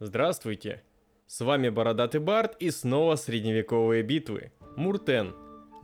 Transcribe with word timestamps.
Здравствуйте! 0.00 0.82
С 1.28 1.40
вами 1.40 1.68
Бородатый 1.68 2.18
Барт 2.20 2.56
и 2.58 2.72
снова 2.72 3.14
средневековые 3.14 4.02
битвы. 4.02 4.50
Муртен. 4.76 5.32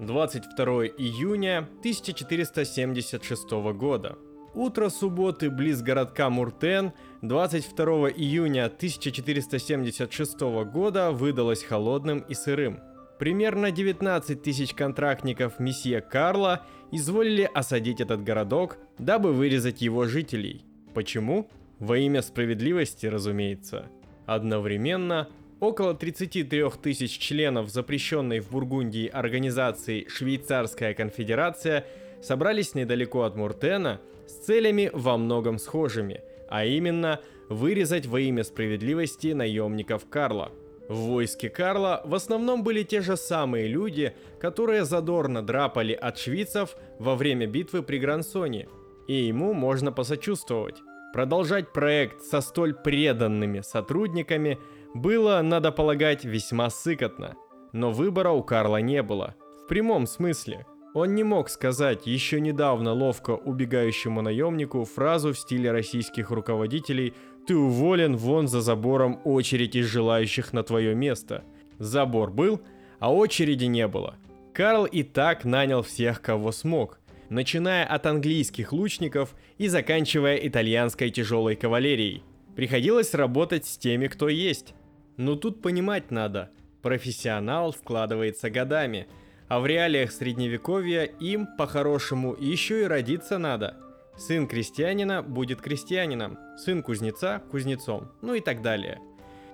22 0.01 0.87
июня 0.99 1.59
1476 1.79 3.51
года. 3.73 4.19
Утро 4.53 4.89
субботы 4.89 5.49
близ 5.49 5.81
городка 5.81 6.29
Муртен 6.29 6.93
22 7.23 8.11
июня 8.11 8.65
1476 8.65 10.41
года 10.41 11.13
выдалось 11.13 11.63
холодным 11.63 12.19
и 12.19 12.35
сырым. 12.35 12.81
Примерно 13.21 13.71
19 13.71 14.43
тысяч 14.43 14.75
контрактников 14.75 15.61
месье 15.61 16.01
Карла 16.01 16.67
изволили 16.91 17.49
осадить 17.55 18.01
этот 18.01 18.25
городок, 18.25 18.79
дабы 18.99 19.33
вырезать 19.33 19.83
его 19.83 20.07
жителей. 20.07 20.65
Почему? 20.95 21.49
Во 21.79 21.97
имя 21.97 22.23
справедливости, 22.23 23.07
разумеется. 23.07 23.89
Одновременно 24.31 25.29
около 25.59 25.93
33 25.93 26.71
тысяч 26.81 27.19
членов 27.19 27.69
запрещенной 27.69 28.39
в 28.39 28.53
Бургундии 28.53 29.09
организации 29.09 30.07
«Швейцарская 30.09 30.95
конфедерация» 30.95 31.85
собрались 32.23 32.77
недалеко 32.77 33.23
от 33.23 33.35
Муртена 33.35 34.01
с 34.29 34.35
целями 34.35 34.89
во 34.93 35.17
многом 35.17 35.59
схожими, 35.59 36.21
а 36.49 36.65
именно 36.65 37.19
вырезать 37.49 38.07
во 38.07 38.21
имя 38.21 38.45
справедливости 38.45 39.33
наемников 39.33 40.09
Карла. 40.09 40.53
В 40.89 40.95
войске 40.95 41.49
Карла 41.49 42.01
в 42.05 42.15
основном 42.15 42.63
были 42.63 42.85
те 42.85 43.01
же 43.01 43.17
самые 43.17 43.67
люди, 43.67 44.15
которые 44.39 44.85
задорно 44.85 45.45
драпали 45.45 45.93
от 45.93 46.19
швейцев 46.19 46.77
во 47.01 47.17
время 47.17 47.49
битвы 47.49 47.83
при 47.83 47.99
Грансоне, 47.99 48.69
и 49.09 49.15
ему 49.15 49.55
можно 49.55 49.91
посочувствовать. 49.91 50.77
Продолжать 51.13 51.73
проект 51.73 52.23
со 52.23 52.41
столь 52.41 52.75
преданными 52.75 53.61
сотрудниками 53.61 54.59
было, 54.95 55.41
надо 55.43 55.73
полагать, 55.73 56.25
весьма 56.25 56.71
сыкотно. 56.71 57.35
Но 57.73 57.91
выбора 57.91 58.31
у 58.31 58.45
Карла 58.45 58.77
не 58.77 59.03
было. 59.03 59.35
В 59.65 59.69
прямом 59.69 60.07
смысле. 60.07 60.67
Он 60.95 61.15
не 61.15 61.23
мог 61.25 61.49
сказать 61.49 62.07
еще 62.07 62.41
недавно 62.41 62.93
ловко 62.93 63.31
убегающему 63.33 64.23
наемнику 64.23 64.85
фразу 64.85 65.33
в 65.33 65.39
стиле 65.39 65.71
российских 65.71 66.31
руководителей 66.31 67.15
«Ты 67.47 67.57
уволен, 67.57 68.17
вон 68.17 68.49
за 68.49 68.61
забором 68.61 69.21
очередь 69.25 69.77
из 69.77 69.87
желающих 69.87 70.53
на 70.53 70.63
твое 70.63 70.95
место». 70.95 71.45
Забор 71.79 72.31
был, 72.31 72.61
а 72.99 73.13
очереди 73.13 73.65
не 73.65 73.87
было. 73.89 74.17
Карл 74.53 74.85
и 74.85 75.03
так 75.03 75.45
нанял 75.45 75.83
всех, 75.83 76.21
кого 76.21 76.53
смог 76.53 77.00
начиная 77.31 77.87
от 77.87 78.05
английских 78.05 78.73
лучников 78.73 79.35
и 79.57 79.69
заканчивая 79.69 80.37
итальянской 80.37 81.11
тяжелой 81.11 81.57
кавалерией. 81.57 82.23
Приходилось 82.55 83.15
работать 83.15 83.65
с 83.65 83.79
теми, 83.79 84.09
кто 84.09 84.29
есть. 84.29 84.75
Но 85.17 85.37
тут 85.37 85.63
понимать 85.63 86.11
надо, 86.11 86.51
профессионал 86.83 87.73
складывается 87.73 88.51
годами, 88.51 89.07
а 89.49 89.61
в 89.61 89.67
реалиях 89.67 90.13
средневековья 90.13 91.05
им, 91.05 91.47
по-хорошему, 91.59 92.37
еще 92.39 92.83
и 92.83 92.87
родиться 92.87 93.39
надо. 93.39 93.77
Сын 94.17 94.47
крестьянина 94.47 95.23
будет 95.23 95.61
крестьянином, 95.61 96.39
сын 96.59 96.83
кузнеца– 96.83 97.43
кузнецом, 97.51 98.13
ну 98.23 98.35
и 98.35 98.41
так 98.41 98.61
далее. 98.61 99.01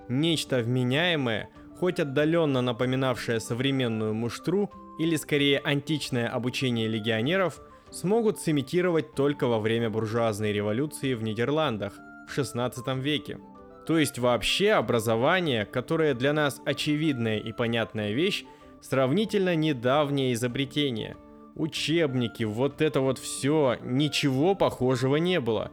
Нечто 0.09 0.59
вменяемое, 0.59 1.49
хоть 1.79 1.99
отдаленно 1.99 2.61
напоминавшее 2.61 3.39
современную 3.39 4.13
муштру, 4.13 4.71
или 4.97 5.15
скорее 5.15 5.59
античное 5.59 6.27
обучение 6.27 6.87
легионеров, 6.87 7.61
смогут 7.91 8.39
сымитировать 8.39 9.13
только 9.13 9.47
во 9.47 9.59
время 9.59 9.89
буржуазной 9.89 10.51
революции 10.51 11.13
в 11.13 11.23
Нидерландах 11.23 11.93
в 12.27 12.33
16 12.33 12.87
веке. 12.97 13.39
То 13.85 13.97
есть 13.97 14.19
вообще 14.19 14.73
образование, 14.73 15.65
которое 15.65 16.13
для 16.13 16.33
нас 16.33 16.61
очевидная 16.65 17.39
и 17.39 17.53
понятная 17.53 18.11
вещь, 18.11 18.43
сравнительно 18.81 19.55
недавнее 19.55 20.33
изобретение. 20.33 21.15
Учебники, 21.55 22.43
вот 22.43 22.81
это 22.81 22.99
вот 22.99 23.17
все, 23.17 23.77
ничего 23.81 24.55
похожего 24.55 25.15
не 25.15 25.39
было. 25.39 25.71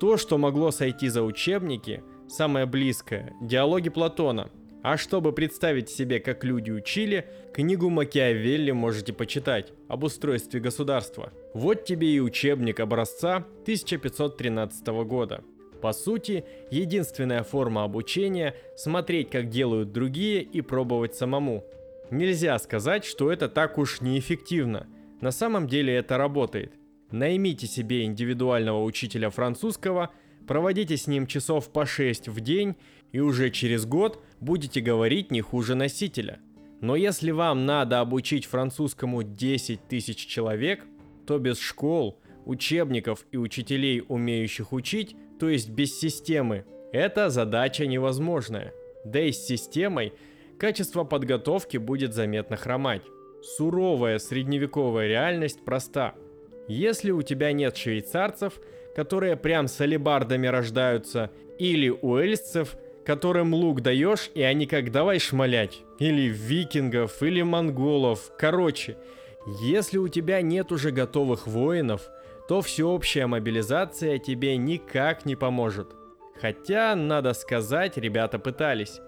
То, 0.00 0.16
что 0.16 0.36
могло 0.38 0.72
сойти 0.72 1.08
за 1.08 1.22
учебники, 1.22 2.02
самое 2.28 2.66
близкое, 2.66 3.34
диалоги 3.40 3.88
Платона– 3.88 4.50
а 4.82 4.96
чтобы 4.96 5.32
представить 5.32 5.88
себе, 5.88 6.20
как 6.20 6.44
люди 6.44 6.70
учили, 6.70 7.26
книгу 7.52 7.88
Макиавелли 7.88 8.72
можете 8.72 9.12
почитать 9.12 9.72
об 9.88 10.04
устройстве 10.04 10.60
государства. 10.60 11.32
Вот 11.54 11.84
тебе 11.84 12.08
и 12.08 12.20
учебник 12.20 12.80
образца 12.80 13.36
1513 13.62 14.86
года. 15.04 15.44
По 15.80 15.92
сути, 15.92 16.44
единственная 16.70 17.42
форма 17.42 17.84
обучения– 17.84 18.54
смотреть, 18.76 19.30
как 19.30 19.48
делают 19.48 19.92
другие 19.92 20.42
и 20.42 20.60
пробовать 20.60 21.14
самому. 21.14 21.64
Нельзя 22.10 22.58
сказать, 22.58 23.04
что 23.04 23.32
это 23.32 23.48
так 23.48 23.78
уж 23.78 24.00
неэффективно. 24.00 24.86
На 25.20 25.30
самом 25.30 25.66
деле 25.66 25.94
это 25.94 26.18
работает. 26.18 26.72
Наймите 27.10 27.66
себе 27.66 28.04
индивидуального 28.04 28.82
учителя 28.82 29.30
французского, 29.30 30.10
проводите 30.46 30.96
с 30.96 31.06
ним 31.06 31.26
часов 31.26 31.72
по 31.72 31.84
6 31.84 32.28
в 32.28 32.40
день 32.40 32.76
и 33.12 33.20
уже 33.20 33.50
через 33.50 33.84
год 33.84 34.22
будете 34.42 34.80
говорить 34.80 35.30
не 35.30 35.40
хуже 35.40 35.74
носителя. 35.74 36.40
Но 36.80 36.96
если 36.96 37.30
вам 37.30 37.64
надо 37.64 38.00
обучить 38.00 38.44
французскому 38.44 39.22
10 39.22 39.88
тысяч 39.88 40.26
человек, 40.26 40.84
то 41.26 41.38
без 41.38 41.60
школ, 41.60 42.18
учебников 42.44 43.24
и 43.30 43.36
учителей, 43.36 44.02
умеющих 44.06 44.72
учить, 44.72 45.16
то 45.38 45.48
есть 45.48 45.70
без 45.70 45.98
системы, 45.98 46.64
эта 46.92 47.30
задача 47.30 47.86
невозможная. 47.86 48.74
Да 49.04 49.20
и 49.20 49.30
с 49.30 49.46
системой 49.46 50.12
качество 50.58 51.04
подготовки 51.04 51.76
будет 51.76 52.12
заметно 52.12 52.56
хромать. 52.56 53.02
Суровая 53.42 54.18
средневековая 54.18 55.06
реальность 55.06 55.64
проста. 55.64 56.14
Если 56.66 57.12
у 57.12 57.22
тебя 57.22 57.52
нет 57.52 57.76
швейцарцев, 57.76 58.60
которые 58.94 59.36
прям 59.36 59.68
с 59.68 59.80
алибардами 59.80 60.48
рождаются, 60.48 61.30
или 61.58 61.90
уэльсцев, 61.90 62.76
которым 63.04 63.54
лук 63.54 63.80
даешь, 63.80 64.30
и 64.34 64.42
они 64.42 64.66
как 64.66 64.90
давай 64.90 65.18
шмалять. 65.18 65.82
Или 65.98 66.28
викингов, 66.28 67.22
или 67.22 67.42
монголов. 67.42 68.32
Короче, 68.38 68.96
если 69.62 69.98
у 69.98 70.08
тебя 70.08 70.42
нет 70.42 70.72
уже 70.72 70.90
готовых 70.90 71.46
воинов, 71.46 72.08
то 72.48 72.60
всеобщая 72.60 73.26
мобилизация 73.26 74.18
тебе 74.18 74.56
никак 74.56 75.24
не 75.24 75.36
поможет. 75.36 75.88
Хотя, 76.40 76.94
надо 76.94 77.34
сказать, 77.34 77.96
ребята 77.96 78.38
пытались. 78.38 79.00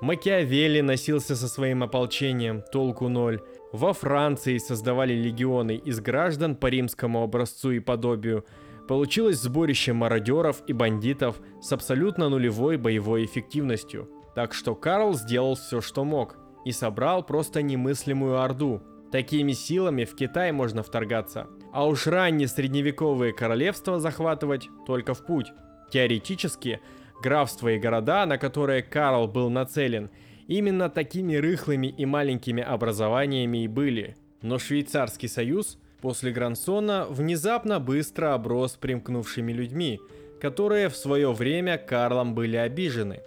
Макиавелли 0.00 0.80
носился 0.80 1.36
со 1.36 1.48
своим 1.48 1.82
ополчением, 1.82 2.62
толку 2.70 3.08
ноль. 3.08 3.40
Во 3.72 3.92
Франции 3.92 4.58
создавали 4.58 5.14
легионы 5.14 5.76
из 5.76 6.00
граждан 6.00 6.54
по 6.54 6.66
римскому 6.66 7.22
образцу 7.22 7.72
и 7.72 7.80
подобию– 7.80 8.44
Получилось 8.88 9.40
сборище 9.40 9.92
мародеров 9.92 10.62
и 10.68 10.72
бандитов 10.72 11.40
с 11.60 11.72
абсолютно 11.72 12.28
нулевой 12.28 12.76
боевой 12.76 13.24
эффективностью. 13.24 14.08
Так 14.34 14.54
что 14.54 14.74
Карл 14.74 15.14
сделал 15.14 15.56
все, 15.56 15.80
что 15.80 16.04
мог, 16.04 16.36
и 16.64 16.70
собрал 16.70 17.24
просто 17.24 17.62
немыслимую 17.62 18.40
орду. 18.40 18.82
Такими 19.10 19.52
силами 19.52 20.04
в 20.04 20.14
Китай 20.14 20.52
можно 20.52 20.82
вторгаться. 20.82 21.48
А 21.72 21.86
уж 21.86 22.06
ранние 22.06 22.48
средневековые 22.48 23.32
королевства 23.32 23.98
захватывать 23.98 24.68
только 24.86 25.14
в 25.14 25.24
путь. 25.24 25.46
Теоретически, 25.90 26.80
графства 27.22 27.68
и 27.68 27.78
города, 27.78 28.24
на 28.26 28.38
которые 28.38 28.82
Карл 28.82 29.26
был 29.26 29.50
нацелен, 29.50 30.10
именно 30.46 30.90
такими 30.90 31.34
рыхлыми 31.34 31.88
и 31.88 32.04
маленькими 32.04 32.62
образованиями 32.62 33.64
и 33.64 33.68
были. 33.68 34.16
Но 34.42 34.58
Швейцарский 34.58 35.28
союз– 35.28 35.78
после 36.00 36.32
Грансона 36.32 37.06
внезапно 37.08 37.80
быстро 37.80 38.34
оброс 38.34 38.72
примкнувшими 38.72 39.52
людьми, 39.52 40.00
которые 40.40 40.88
в 40.88 40.96
свое 40.96 41.32
время 41.32 41.78
Карлом 41.78 42.34
были 42.34 42.56
обижены. 42.56 43.20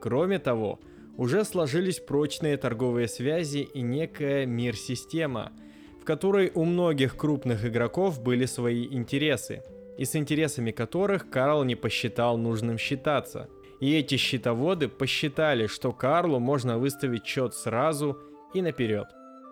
Кроме 0.00 0.38
того, 0.38 0.80
уже 1.16 1.44
сложились 1.44 2.00
прочные 2.00 2.56
торговые 2.56 3.08
связи 3.08 3.68
и 3.74 3.80
некая 3.80 4.46
мир-система, 4.46 5.52
в 6.00 6.04
которой 6.04 6.52
у 6.54 6.64
многих 6.64 7.16
крупных 7.16 7.64
игроков 7.64 8.22
были 8.22 8.44
свои 8.44 8.86
интересы, 8.86 9.62
и 9.98 10.04
с 10.04 10.14
интересами 10.14 10.72
которых 10.72 11.30
Карл 11.30 11.64
не 11.64 11.74
посчитал 11.74 12.36
нужным 12.36 12.76
считаться. 12.78 13.48
И 13.80 13.94
эти 13.94 14.16
счетоводы 14.16 14.88
посчитали, 14.88 15.66
что 15.66 15.92
Карлу 15.92 16.38
можно 16.38 16.78
выставить 16.78 17.26
счет 17.26 17.54
сразу 17.54 18.18
и 18.54 18.62
наперед. 18.62 19.06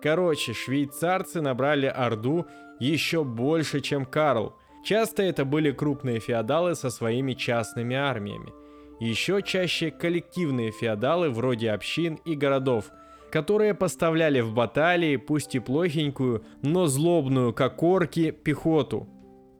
Короче, 0.05 0.53
швейцарцы 0.53 1.41
набрали 1.41 1.87
Орду 1.87 2.45
еще 2.79 3.23
больше, 3.23 3.81
чем 3.81 4.05
Карл. 4.05 4.55
Часто 4.83 5.23
это 5.23 5.45
были 5.45 5.71
крупные 5.71 6.19
феодалы 6.19 6.75
со 6.75 6.91
своими 6.91 7.33
частными 7.33 7.95
армиями. 7.95 8.53
Еще 8.99 9.41
чаще 9.41 9.89
коллективные 9.89 10.69
феодалы 10.69 11.31
вроде 11.31 11.71
общин 11.71 12.19
и 12.23 12.35
городов, 12.35 12.91
которые 13.31 13.73
поставляли 13.73 14.41
в 14.41 14.53
баталии, 14.53 15.15
пусть 15.15 15.55
и 15.55 15.59
плохенькую, 15.59 16.45
но 16.61 16.85
злобную, 16.85 17.51
как 17.51 17.81
орки, 17.81 18.29
пехоту. 18.29 19.07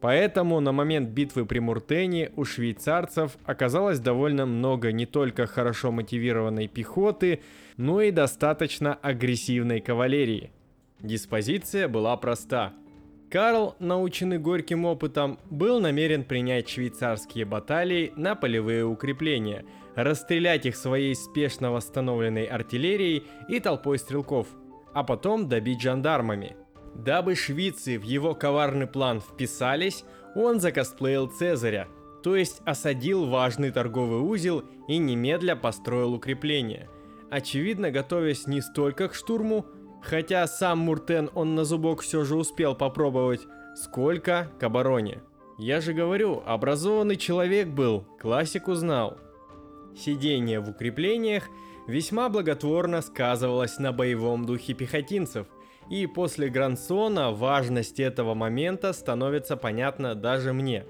Поэтому 0.06 0.60
на 0.60 0.72
момент 0.72 1.10
битвы 1.10 1.48
при 1.48 1.58
Муртене 1.58 2.32
у 2.36 2.46
швейцарцев 2.46 3.40
оказалось 3.44 3.98
довольно 3.98 4.46
много 4.46 4.92
не 4.92 5.08
только 5.08 5.48
хорошо 5.48 5.92
мотивированной 5.92 6.68
пехоты, 6.68 7.42
но 7.78 8.04
и 8.04 8.12
достаточно 8.12 8.94
агрессивной 8.94 9.82
кавалерии. 9.82 10.52
Диспозиция 11.00 11.88
была 11.88 12.16
проста. 12.18 12.74
Карл, 13.32 13.76
наученный 13.80 14.38
горьким 14.38 14.86
опытом, 14.86 15.40
был 15.50 15.80
намерен 15.80 16.24
принять 16.24 16.70
швейцарские 16.70 17.46
баталии 17.46 18.14
на 18.16 18.36
полевые 18.36 18.86
укрепления, 18.86 19.66
расстрелять 19.96 20.68
их 20.68 20.76
своей 20.76 21.16
спешно 21.16 21.72
восстановленной 21.72 22.46
артиллерией 22.46 23.24
и 23.50 23.60
толпой 23.60 23.98
стрелков, 23.98 24.50
а 24.94 25.04
потом 25.04 25.50
добить 25.50 25.82
жандармами– 25.82 26.58
Дабы 26.96 27.36
швицы 27.36 28.00
в 28.00 28.04
его 28.04 28.34
коварный 28.34 28.88
план 28.88 29.20
вписались, 29.20 30.06
он 30.34 30.60
закосплеил 30.60 31.28
Цезаря, 31.28 31.88
то 32.24 32.36
есть 32.36 32.62
осадил 32.66 33.28
важный 33.28 33.72
торговый 33.72 34.22
узел 34.22 34.64
и 34.88 34.98
немедля 34.98 35.56
построил 35.56 36.14
укрепление. 36.14 36.90
Очевидно, 37.30 37.92
готовясь 37.92 38.48
не 38.48 38.62
столько 38.62 39.10
к 39.10 39.14
штурму, 39.14 39.66
хотя 40.02 40.48
сам 40.48 40.80
Муртен 40.80 41.30
он 41.34 41.54
на 41.54 41.66
зубок 41.66 42.02
все 42.02 42.24
же 42.24 42.36
успел 42.36 42.76
попробовать, 42.76 43.42
сколько 43.76 44.50
к 44.60 44.64
обороне. 44.64 45.22
Я 45.58 45.82
же 45.82 45.94
говорю, 45.94 46.44
образованный 46.46 47.18
человек 47.18 47.68
был, 47.68 48.06
классику 48.20 48.74
знал. 48.74 49.18
Сидение 49.98 50.60
в 50.60 50.70
укреплениях 50.70 51.50
весьма 51.88 52.30
благотворно 52.30 53.02
сказывалось 53.02 53.80
на 53.80 53.92
боевом 53.92 54.46
духе 54.46 54.74
пехотинцев, 54.74 55.48
и 55.90 56.08
после 56.08 56.50
Грансона 56.50 57.32
важность 57.32 58.00
этого 58.00 58.34
момента 58.34 58.94
становится 58.94 59.58
понятна 59.58 60.16
даже 60.16 60.54
мне. 60.54 60.86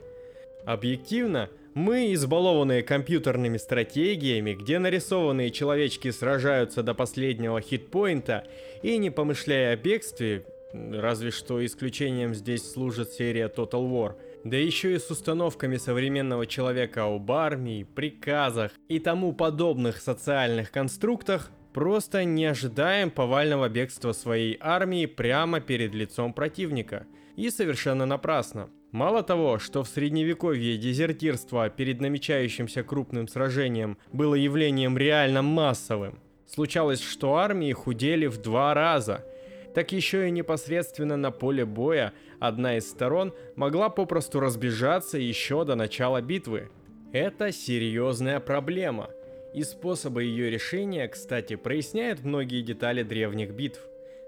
Объективно, 0.65 1.49
мы, 1.73 2.13
избалованные 2.13 2.83
компьютерными 2.83 3.57
стратегиями, 3.57 4.53
где 4.53 4.79
нарисованные 4.79 5.51
человечки 5.51 6.09
сражаются 6.11 6.83
до 6.83 6.93
последнего 6.93 7.59
хитпоинта 7.59 8.45
и 8.81 8.97
не 8.97 9.09
помышляя 9.09 9.73
о 9.73 9.75
бегстве, 9.75 10.45
разве 10.73 11.31
что 11.31 11.63
исключением 11.65 12.33
здесь 12.33 12.71
служит 12.71 13.11
серия 13.11 13.51
Total 13.53 13.87
War, 13.89 14.15
да 14.45 14.57
еще 14.57 14.95
и 14.95 14.99
с 14.99 15.09
установками 15.09 15.77
современного 15.77 16.45
человека 16.45 17.05
об 17.05 17.31
армии, 17.31 17.83
приказах 17.83 18.71
и 18.87 18.99
тому 18.99 19.33
подобных 19.33 19.97
социальных 19.97 20.71
конструктах, 20.71 21.51
Просто 21.75 22.23
не 22.23 22.45
ожидаем 22.45 23.11
повального 23.11 23.67
бегства 23.67 24.13
своей 24.13 24.57
армии 24.61 25.05
прямо 25.07 25.59
перед 25.59 25.93
лицом 25.93 26.31
противника. 26.31 27.05
И 27.35 27.49
совершенно 27.49 28.05
напрасно. 28.05 28.69
Мало 28.91 29.23
того, 29.23 29.59
что 29.59 29.83
в 29.83 29.89
средневековье 29.89 30.77
дезертирство 30.77 31.69
перед 31.69 31.99
намечающимся 31.99 32.81
крупным 32.81 33.27
сражением 33.27 33.97
было 34.13 34.35
явлением 34.35 34.97
реально 34.97 35.41
массовым, 35.41 36.17
случалось, 36.47 37.01
что 37.01 37.35
армии 37.35 37.73
худели 37.73 38.27
в 38.27 38.37
два 38.37 38.73
раза, 38.73 39.25
так 39.73 39.91
еще 39.91 40.29
и 40.29 40.31
непосредственно 40.31 41.17
на 41.17 41.31
поле 41.31 41.65
боя 41.65 42.13
одна 42.39 42.77
из 42.77 42.89
сторон 42.89 43.33
могла 43.57 43.89
попросту 43.89 44.39
разбежаться 44.39 45.17
еще 45.17 45.65
до 45.65 45.75
начала 45.75 46.21
битвы. 46.21 46.69
Это 47.11 47.51
серьезная 47.51 48.39
проблема– 48.39 49.09
и 49.55 49.63
способы 49.63 50.23
ее 50.23 50.49
решения, 50.49 51.07
кстати, 51.07 51.55
проясняют 51.55 52.25
многие 52.25 52.61
детали 52.61 53.03
древних 53.03 53.51
битв. 53.51 53.79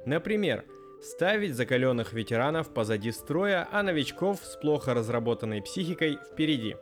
Например, 0.05 0.63
ставить 1.03 1.53
закаленных 1.53 2.13
ветеранов 2.13 2.73
позади 2.73 3.11
строя, 3.11 3.67
а 3.71 3.83
новичков 3.83 4.39
с 4.41 4.55
плохо 4.55 4.93
разработанной 4.93 5.61
психикой 5.61 6.17
впереди. 6.31 6.77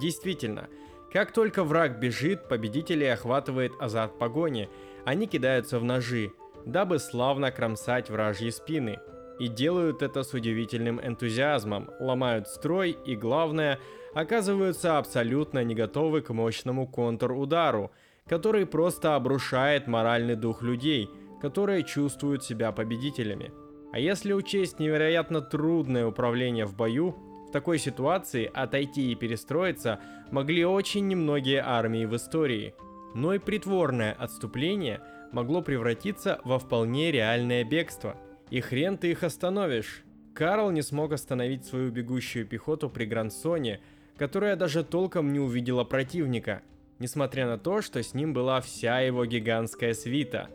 Действительно, 0.00 0.70
как 1.12 1.32
только 1.32 1.64
враг 1.64 2.00
бежит, 2.00 2.48
победителей 2.48 3.12
охватывает 3.12 3.72
азарт 3.78 4.18
погони, 4.18 4.70
они 5.04 5.26
кидаются 5.26 5.78
в 5.78 5.84
ножи, 5.84 6.32
дабы 6.64 6.98
славно 6.98 7.52
кромсать 7.52 8.08
вражьи 8.08 8.50
спины. 8.50 9.00
И 9.38 9.48
делают 9.48 10.00
это 10.00 10.22
с 10.22 10.32
удивительным 10.32 10.98
энтузиазмом, 10.98 11.90
ломают 12.00 12.48
строй 12.48 12.96
и, 13.04 13.16
главное, 13.16 13.78
оказываются 14.14 14.98
абсолютно 14.98 15.64
не 15.64 15.74
готовы 15.74 16.22
к 16.22 16.32
мощному 16.32 16.86
контрудару, 16.86 17.92
который 18.26 18.66
просто 18.66 19.16
обрушает 19.16 19.86
моральный 19.86 20.36
дух 20.36 20.62
людей, 20.62 21.08
которые 21.40 21.82
чувствуют 21.82 22.44
себя 22.44 22.72
победителями. 22.72 23.52
А 23.92 23.98
если 23.98 24.32
учесть 24.32 24.78
невероятно 24.78 25.40
трудное 25.42 26.06
управление 26.06 26.64
в 26.64 26.74
бою, 26.74 27.14
в 27.48 27.50
такой 27.52 27.78
ситуации 27.78 28.50
отойти 28.52 29.12
и 29.12 29.14
перестроиться 29.14 30.00
могли 30.30 30.64
очень 30.64 31.06
немногие 31.08 31.60
армии 31.60 32.06
в 32.06 32.16
истории. 32.16 32.74
Но 33.14 33.34
и 33.34 33.38
притворное 33.38 34.12
отступление 34.12 35.02
могло 35.32 35.60
превратиться 35.60 36.40
во 36.44 36.58
вполне 36.58 37.12
реальное 37.12 37.64
бегство. 37.64 38.16
И 38.48 38.60
хрен 38.60 38.96
ты 38.96 39.10
их 39.10 39.22
остановишь. 39.22 40.04
Карл 40.34 40.70
не 40.70 40.80
смог 40.80 41.12
остановить 41.12 41.66
свою 41.66 41.90
бегущую 41.90 42.46
пехоту 42.46 42.88
при 42.88 43.04
Грансоне, 43.04 43.82
которая 44.16 44.56
даже 44.56 44.84
толком 44.84 45.32
не 45.32 45.40
увидела 45.40 45.84
противника, 45.84 46.62
несмотря 46.98 47.46
на 47.46 47.58
то, 47.58 47.82
что 47.82 48.02
с 48.02 48.14
ним 48.14 48.32
была 48.32 48.60
вся 48.60 49.00
его 49.00 49.24
гигантская 49.26 49.94
свита. 49.94 50.48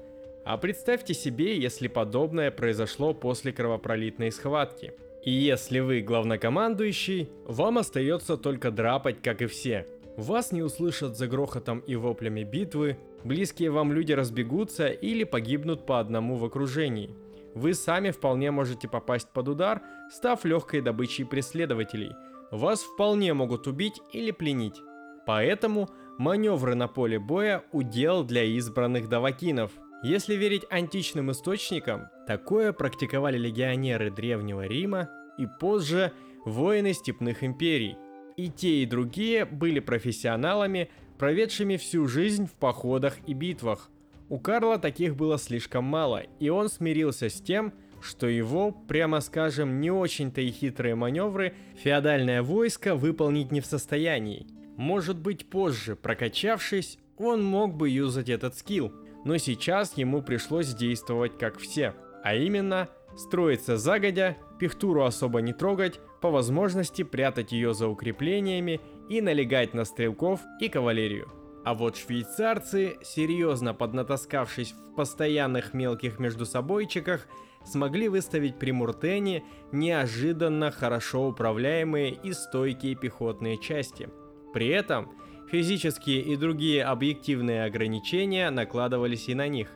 А 0.45 0.57
представьте 0.57 1.13
себе, 1.13 1.59
если 1.59 1.87
подобное 1.87 2.51
произошло 2.51 3.13
после 3.13 3.51
кровопролитной 3.51 4.31
схватки. 4.31 4.93
И 5.25 5.31
если 5.31 5.79
вы 5.79 5.99
главнокомандующий, 5.99 7.29
вам 7.45 7.79
остается 7.79 8.37
только 8.37 8.71
драпать, 8.71 9.21
как 9.21 9.41
и 9.41 9.47
все. 9.47 9.85
Вас 10.15 10.53
не 10.53 10.63
услышат 10.63 11.17
за 11.17 11.27
грохотом 11.27 11.79
и 11.79 11.95
воплями 11.95 12.43
битвы, 12.43 12.97
близкие 13.25 13.71
вам 13.71 13.91
люди 13.91 14.13
разбегутся 14.13 14.87
или 14.87 15.25
погибнут 15.25 15.85
по 15.85 15.99
одному 15.99 16.37
в 16.37 16.45
окружении. 16.45 17.13
Вы 17.53 17.73
сами 17.73 18.11
вполне 18.11 18.51
можете 18.51 18.87
попасть 18.87 19.27
под 19.33 19.49
удар, 19.49 19.81
став 20.11 20.45
легкой 20.45 20.81
добычей 20.81 21.25
преследователей– 21.25 22.13
вас 22.51 22.83
вполне 22.83 23.33
могут 23.33 23.67
убить 23.67 24.01
или 24.13 24.31
пленить. 24.31 24.81
Поэтому 25.25 25.89
маневры 26.17 26.75
на 26.75 26.87
поле 26.87 27.19
боя 27.19 27.63
удел 27.71 28.23
для 28.23 28.43
избранных 28.43 29.09
давакинов. 29.09 29.71
Если 30.03 30.35
верить 30.35 30.65
античным 30.69 31.31
источникам, 31.31 32.07
такое 32.27 32.71
практиковали 32.71 33.37
легионеры 33.37 34.11
Древнего 34.11 34.65
Рима 34.65 35.09
и 35.37 35.47
позже 35.59 36.13
воины 36.45 36.93
степных 36.93 37.43
империй. 37.43 37.97
И 38.37 38.49
те, 38.49 38.83
и 38.83 38.85
другие 38.85 39.45
были 39.45 39.79
профессионалами, 39.79 40.89
проведшими 41.17 41.77
всю 41.77 42.07
жизнь 42.07 42.45
в 42.45 42.53
походах 42.53 43.17
и 43.25 43.33
битвах. 43.33 43.89
У 44.29 44.39
Карла 44.39 44.77
таких 44.77 45.15
было 45.15 45.37
слишком 45.37 45.85
мало, 45.85 46.23
и 46.39 46.49
он 46.49 46.69
смирился 46.69 47.29
с 47.29 47.41
тем, 47.41 47.69
что 47.69 47.86
его, 48.27 48.71
прямо 48.71 49.19
скажем, 49.21 49.79
не 49.79 49.91
очень-то 49.91 50.41
и 50.41 50.51
хитрые 50.51 50.95
маневры 50.95 51.53
феодальное 51.75 52.43
войско 52.43 52.95
выполнить 52.95 53.51
не 53.51 53.61
в 53.61 53.65
состоянии. 53.65 54.47
Может 54.77 55.17
быть 55.17 55.49
позже, 55.49 55.95
прокачавшись, 55.95 56.99
он 57.17 57.43
мог 57.43 57.75
бы 57.75 57.89
юзать 57.89 58.29
этот 58.29 58.55
скилл, 58.55 58.93
но 59.25 59.37
сейчас 59.37 59.97
ему 59.97 60.21
пришлось 60.21 60.73
действовать 60.73 61.37
как 61.37 61.57
все, 61.57 61.95
а 62.23 62.35
именно 62.35 62.89
строиться 63.17 63.77
загодя, 63.77 64.37
пихтуру 64.59 65.03
особо 65.03 65.41
не 65.41 65.53
трогать, 65.53 65.99
по 66.21 66.29
возможности 66.29 67.03
прятать 67.03 67.51
ее 67.51 67.73
за 67.73 67.87
укреплениями 67.87 68.79
и 69.09 69.21
налегать 69.21 69.73
на 69.73 69.85
стрелков 69.85 70.41
и 70.59 70.69
кавалерию. 70.69 71.31
А 71.63 71.73
вот 71.73 71.97
швейцарцы, 71.97 72.97
серьезно 73.03 73.73
поднатаскавшись 73.73 74.71
в 74.71 74.95
постоянных 74.95 75.73
мелких 75.73 76.17
междусобойчиках, 76.17 77.27
смогли 77.67 78.07
выставить 78.07 78.57
при 78.57 78.71
Муртене 78.71 79.43
неожиданно 79.71 80.71
хорошо 80.71 81.27
управляемые 81.27 82.11
и 82.11 82.33
стойкие 82.33 82.95
пехотные 82.95 83.57
части. 83.57 84.09
При 84.53 84.69
этом 84.69 85.11
физические 85.51 86.21
и 86.21 86.35
другие 86.35 86.83
объективные 86.83 87.65
ограничения 87.65 88.49
накладывались 88.49 89.29
и 89.29 89.35
на 89.35 89.47
них. 89.47 89.69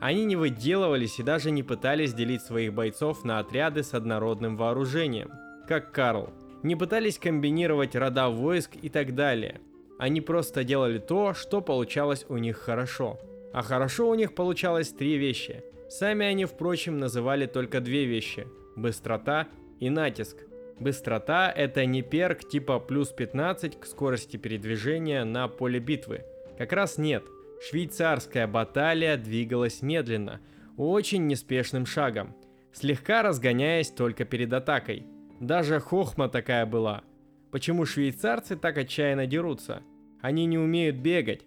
Они 0.00 0.24
не 0.24 0.36
выделывались 0.36 1.18
и 1.18 1.22
даже 1.22 1.50
не 1.50 1.62
пытались 1.62 2.12
делить 2.12 2.42
своих 2.42 2.74
бойцов 2.74 3.24
на 3.24 3.38
отряды 3.38 3.82
с 3.82 3.94
однородным 3.94 4.56
вооружением, 4.56 5.30
как 5.68 5.92
Карл. 5.92 6.30
Не 6.62 6.76
пытались 6.76 7.18
комбинировать 7.18 7.94
рода 7.94 8.28
войск 8.28 8.72
и 8.80 8.88
так 8.88 9.14
далее. 9.14 9.60
Они 9.98 10.20
просто 10.20 10.64
делали 10.64 10.98
то, 10.98 11.32
что 11.32 11.60
получалось 11.60 12.26
у 12.28 12.36
них 12.36 12.58
хорошо. 12.58 13.18
А 13.54 13.62
хорошо 13.62 14.10
у 14.10 14.14
них 14.14 14.34
получалось 14.34 14.90
три 14.90 15.16
вещи– 15.16 15.62
Сами 15.88 16.26
они, 16.26 16.44
впрочем, 16.44 16.98
называли 16.98 17.46
только 17.46 17.80
две 17.80 18.06
вещи– 18.06 18.46
быстрота 18.76 19.48
и 19.78 19.88
натиск. 19.88 20.36
Быстрота– 20.80 21.50
это 21.56 21.86
не 21.86 22.02
перк 22.02 22.48
типа 22.48 22.80
плюс 22.80 23.08
15 23.10 23.80
к 23.80 23.86
скорости 23.86 24.36
передвижения 24.36 25.24
на 25.24 25.48
поле 25.48 25.78
битвы. 25.78 26.24
Как 26.58 26.72
раз 26.72 26.98
нет. 26.98 27.24
Швейцарская 27.68 28.46
баталия 28.46 29.16
двигалась 29.16 29.80
медленно, 29.80 30.40
очень 30.76 31.26
неспешным 31.26 31.86
шагом, 31.86 32.36
слегка 32.72 33.22
разгоняясь 33.22 33.90
только 33.90 34.24
перед 34.24 34.52
атакой. 34.52 35.06
Даже 35.40 35.80
хохма 35.80 36.28
такая 36.28 36.66
была. 36.66 37.02
Почему 37.50 37.86
швейцарцы 37.86 38.56
так 38.56 38.76
отчаянно 38.76 39.26
дерутся? 39.26 39.82
Они 40.20 40.44
не 40.44 40.58
умеют 40.58 40.96
бегать. 40.96 41.46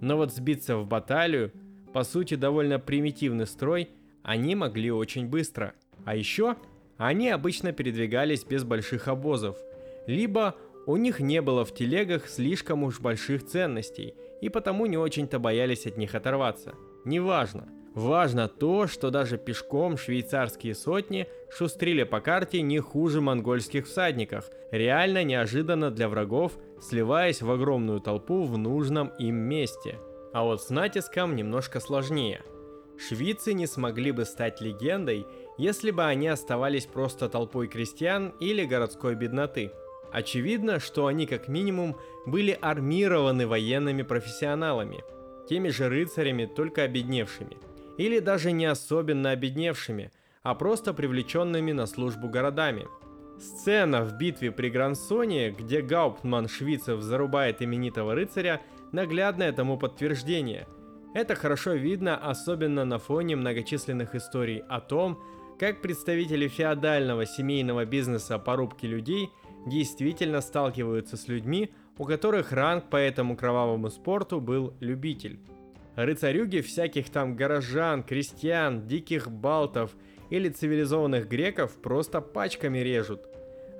Но 0.00 0.16
вот 0.16 0.32
сбиться 0.34 0.76
в 0.76 0.86
баталию, 0.86 1.52
по 1.96 2.04
сути 2.04 2.34
довольно 2.34 2.78
примитивный 2.78 3.46
строй, 3.46 3.88
они 4.22 4.54
могли 4.54 4.92
очень 4.92 5.30
быстро. 5.30 5.72
А 6.04 6.14
еще 6.14 6.56
они 6.98 7.30
обычно 7.30 7.72
передвигались 7.72 8.44
без 8.44 8.64
больших 8.64 9.08
обозов, 9.08 9.56
либо 10.06 10.56
у 10.84 10.98
них 10.98 11.20
не 11.20 11.40
было 11.40 11.64
в 11.64 11.72
телегах 11.72 12.28
слишком 12.28 12.84
уж 12.84 13.00
больших 13.00 13.46
ценностей, 13.46 14.14
и 14.42 14.50
потому 14.50 14.84
не 14.84 14.98
очень-то 14.98 15.38
боялись 15.38 15.86
от 15.86 15.96
них 15.96 16.14
оторваться. 16.14 16.74
Неважно. 17.06 17.66
Важно 17.94 18.46
то, 18.46 18.86
что 18.86 19.08
даже 19.08 19.38
пешком 19.38 19.96
швейцарские 19.96 20.74
сотни 20.74 21.26
шустрили 21.48 22.02
по 22.02 22.20
карте 22.20 22.60
не 22.60 22.78
хуже 22.78 23.22
монгольских 23.22 23.86
всадников, 23.86 24.50
реально 24.70 25.24
неожиданно 25.24 25.90
для 25.90 26.10
врагов, 26.10 26.58
сливаясь 26.78 27.40
в 27.40 27.50
огромную 27.50 28.00
толпу 28.00 28.42
в 28.44 28.58
нужном 28.58 29.12
им 29.18 29.36
месте. 29.36 29.98
А 30.36 30.42
вот 30.42 30.62
с 30.62 30.68
натиском 30.68 31.34
немножко 31.34 31.80
сложнее. 31.80 32.42
Швейцы 32.98 33.54
не 33.54 33.66
смогли 33.66 34.12
бы 34.12 34.26
стать 34.26 34.60
легендой, 34.60 35.26
если 35.56 35.90
бы 35.90 36.04
они 36.04 36.28
оставались 36.28 36.84
просто 36.84 37.30
толпой 37.30 37.68
крестьян 37.68 38.34
или 38.38 38.66
городской 38.66 39.14
бедноты. 39.14 39.70
Очевидно, 40.12 40.78
что 40.78 41.06
они 41.06 41.24
как 41.26 41.48
минимум 41.48 41.96
были 42.26 42.50
армированы 42.60 43.46
военными 43.46 44.02
профессионалами, 44.02 45.02
теми 45.48 45.70
же 45.70 45.88
рыцарями, 45.88 46.44
только 46.44 46.82
обедневшими– 46.82 47.56
или 47.96 48.18
даже 48.18 48.52
не 48.52 48.66
особенно 48.66 49.30
обедневшими, 49.30 50.10
а 50.42 50.54
просто 50.54 50.92
привлеченными 50.92 51.72
на 51.72 51.86
службу 51.86 52.28
городами. 52.28 52.86
Сцена 53.40 54.02
в 54.02 54.18
битве 54.18 54.50
при 54.50 54.68
Грансоне, 54.68 55.50
где 55.50 55.80
Гауптман 55.80 56.46
швейцев 56.48 57.00
зарубает 57.00 57.62
именитого 57.62 58.14
рыцаря, 58.14 58.60
наглядное 58.92 59.52
тому 59.52 59.78
подтверждение. 59.78 60.66
Это 61.14 61.34
хорошо 61.34 61.72
видно 61.72 62.16
особенно 62.16 62.84
на 62.84 62.98
фоне 62.98 63.36
многочисленных 63.36 64.14
историй 64.14 64.62
о 64.68 64.80
том, 64.80 65.18
как 65.58 65.80
представители 65.80 66.48
феодального 66.48 67.24
семейного 67.24 67.86
бизнеса 67.86 68.38
порубки 68.38 68.84
людей 68.84 69.30
действительно 69.66 70.40
сталкиваются 70.40 71.16
с 71.16 71.28
людьми, 71.28 71.72
у 71.98 72.04
которых 72.04 72.52
ранг 72.52 72.90
по 72.90 72.96
этому 72.96 73.36
кровавому 73.36 73.90
спорту 73.90 74.40
был 74.40 74.74
любитель. 74.80 75.40
Рыцарюги 75.94 76.60
всяких 76.60 77.08
там 77.08 77.36
горожан, 77.36 78.02
крестьян, 78.02 78.86
диких 78.86 79.30
балтов 79.30 79.92
или 80.28 80.50
цивилизованных 80.50 81.26
греков 81.26 81.72
просто 81.80 82.20
пачками 82.20 82.78
режут. 82.78 83.22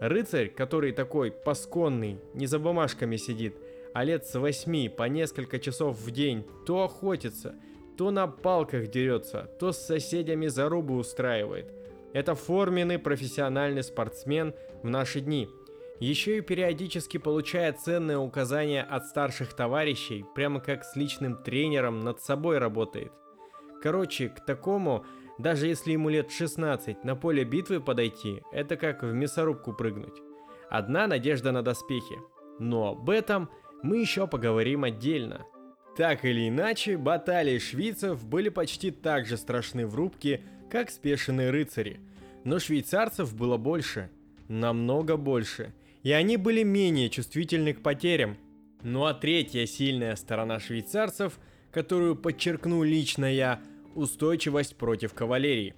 Рыцарь, 0.01 0.49
который 0.49 0.93
такой 0.93 1.31
пасконный, 1.31 2.19
не 2.33 2.47
за 2.47 2.59
бумажками 2.59 3.17
сидит, 3.17 3.57
а 3.97 4.05
лет 4.05 4.27
с 4.27 4.39
восьми 4.39 4.91
по 4.91 5.05
несколько 5.05 5.59
часов 5.59 5.97
в 5.99 6.11
день 6.11 6.45
то 6.67 6.83
охотится, 6.83 7.55
то 7.97 8.11
на 8.11 8.27
палках 8.27 8.89
дерется, 8.89 9.49
то 9.59 9.73
с 9.73 9.79
соседями 9.79 10.49
зарубы 10.49 10.99
устраивает. 10.99 11.73
Это 12.13 12.35
форменный 12.35 12.99
профессиональный 12.99 13.83
спортсмен 13.83 14.53
в 14.83 14.91
наши 14.91 15.21
дни– 15.21 15.49
еще 15.99 16.37
и 16.37 16.41
периодически 16.43 17.17
получая 17.17 17.73
ценные 17.73 18.19
указания 18.19 18.83
от 18.83 19.07
старших 19.07 19.55
товарищей, 19.55 20.27
прямо 20.35 20.61
как 20.61 20.85
с 20.85 20.95
личным 20.95 21.43
тренером 21.43 22.01
над 22.01 22.21
собой 22.21 22.59
работает. 22.59 23.13
Короче, 23.83 24.29
к 24.29 24.45
такому, 24.45 25.07
даже 25.39 25.69
если 25.69 25.93
ему 25.93 26.11
лет 26.11 26.31
16, 26.31 27.03
на 27.03 27.17
поле 27.17 27.45
битвы 27.45 27.81
подойти, 27.81 28.43
это 28.53 28.77
как 28.77 29.03
в 29.03 29.15
мясорубку 29.15 29.73
прыгнуть. 29.73 30.21
Одна 30.69 31.07
надежда 31.07 31.51
на 31.51 31.63
доспехи. 31.63 32.19
Но 32.59 32.89
об 32.89 33.09
этом 33.09 33.49
мы 33.87 33.99
еще 33.99 34.27
поговорим 34.27 34.85
отдельно. 34.85 35.47
Так 35.97 36.25
или 36.25 36.49
иначе, 36.49 36.99
баталии 36.99 37.59
швейцев 37.59 38.25
были 38.27 38.51
почти 38.51 38.91
так 38.91 39.27
же 39.27 39.37
страшны 39.37 39.87
в 39.87 39.95
рубке, 39.95 40.43
как 40.71 40.91
спешенные 40.91 41.51
рыцари. 41.51 42.01
Но 42.45 42.59
швейцарцев 42.59 43.35
было 43.35 43.57
больше. 43.57 44.11
Намного 44.49 45.17
больше– 45.17 45.73
и 46.07 46.13
они 46.13 46.37
были 46.37 46.63
менее 46.63 47.11
чувствительны 47.11 47.75
к 47.75 47.83
потерям. 47.83 48.37
Ну 48.85 49.07
а 49.07 49.13
третья 49.13 49.67
сильная 49.67 50.15
сторона 50.15 50.61
швейцарцев, 50.61 51.37
которую 51.73 52.15
подчеркну 52.15 52.85
лично 52.85 53.25
я, 53.25 53.61
устойчивость 53.97 54.77
против 54.77 55.15
кавалерии. 55.15 55.75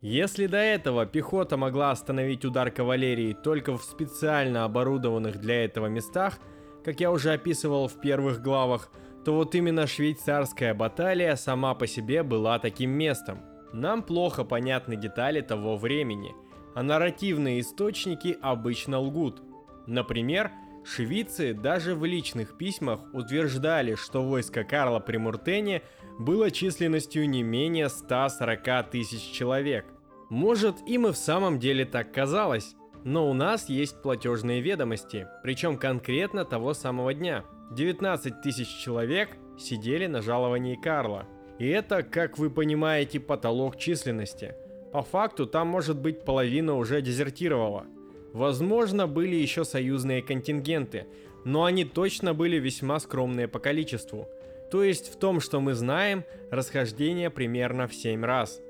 Если 0.00 0.46
до 0.46 0.56
этого 0.56 1.06
пехота 1.06 1.56
могла 1.56 1.92
остановить 1.92 2.44
удар 2.44 2.72
кавалерии 2.72 3.34
только 3.34 3.78
в 3.78 3.84
специально 3.84 4.64
оборудованных 4.64 5.40
для 5.40 5.64
этого 5.64 5.86
местах, 5.86 6.40
как 6.84 7.00
я 7.00 7.10
уже 7.10 7.32
описывал 7.32 7.88
в 7.88 8.00
первых 8.00 8.42
главах, 8.42 8.90
то 9.24 9.34
вот 9.34 9.54
именно 9.54 9.86
швейцарская 9.86 10.74
баталия 10.74 11.36
сама 11.36 11.74
по 11.74 11.86
себе 11.86 12.22
была 12.22 12.58
таким 12.58 12.90
местом. 12.90 13.40
Нам 13.72 14.02
плохо 14.02 14.44
понятны 14.44 14.96
детали 14.96 15.40
того 15.40 15.76
времени, 15.76 16.34
а 16.74 16.82
нарративные 16.82 17.60
источники 17.60 18.36
обычно 18.40 18.98
лгут– 19.00 19.42
Например, 19.88 20.52
швейцы 20.84 21.54
даже 21.54 21.94
в 21.94 22.04
личных 22.04 22.58
письмах 22.58 23.00
утверждали, 23.14 23.94
что 23.94 24.22
войско 24.22 24.64
Карла 24.64 25.00
при 25.00 25.16
Муртене 25.16 25.82
было 26.18 26.50
численностью 26.50 27.26
не 27.26 27.42
менее 27.42 27.88
140 27.88 28.90
тысяч 28.90 29.32
человек. 29.32 29.86
Может, 30.28 30.86
им 30.86 31.06
и 31.06 31.12
в 31.12 31.16
самом 31.16 31.58
деле 31.58 31.86
так 31.86 32.12
казалось, 32.12 32.76
но 33.04 33.28
у 33.28 33.34
нас 33.34 33.68
есть 33.68 34.02
платежные 34.02 34.60
ведомости, 34.60 35.26
причем 35.42 35.76
конкретно 35.76 36.44
того 36.44 36.74
самого 36.74 37.14
дня. 37.14 37.44
19 37.72 38.40
тысяч 38.42 38.68
человек 38.68 39.30
сидели 39.58 40.06
на 40.06 40.22
жаловании 40.22 40.76
Карла. 40.76 41.26
И 41.58 41.66
это, 41.66 42.02
как 42.02 42.38
вы 42.38 42.50
понимаете, 42.50 43.20
потолок 43.20 43.76
численности. 43.76 44.54
По 44.92 45.02
факту 45.02 45.46
там 45.46 45.68
может 45.68 45.98
быть 45.98 46.24
половина 46.24 46.74
уже 46.74 47.02
дезертировала– 47.02 47.86
Возможно, 48.32 49.06
были 49.06 49.36
еще 49.36 49.64
союзные 49.64 50.22
контингенты, 50.22 51.06
но 51.44 51.64
они 51.64 51.84
точно 51.84 52.34
были 52.34 52.56
весьма 52.56 53.00
скромные 53.00 53.48
по 53.48 53.58
количеству. 53.58 54.28
То 54.70 54.84
есть 54.84 55.12
в 55.12 55.18
том, 55.18 55.40
что 55.40 55.60
мы 55.60 55.74
знаем, 55.74 56.24
расхождение 56.50 57.30
примерно 57.30 57.88
в 57.88 57.94
7 57.94 58.22
раз. 58.24 58.60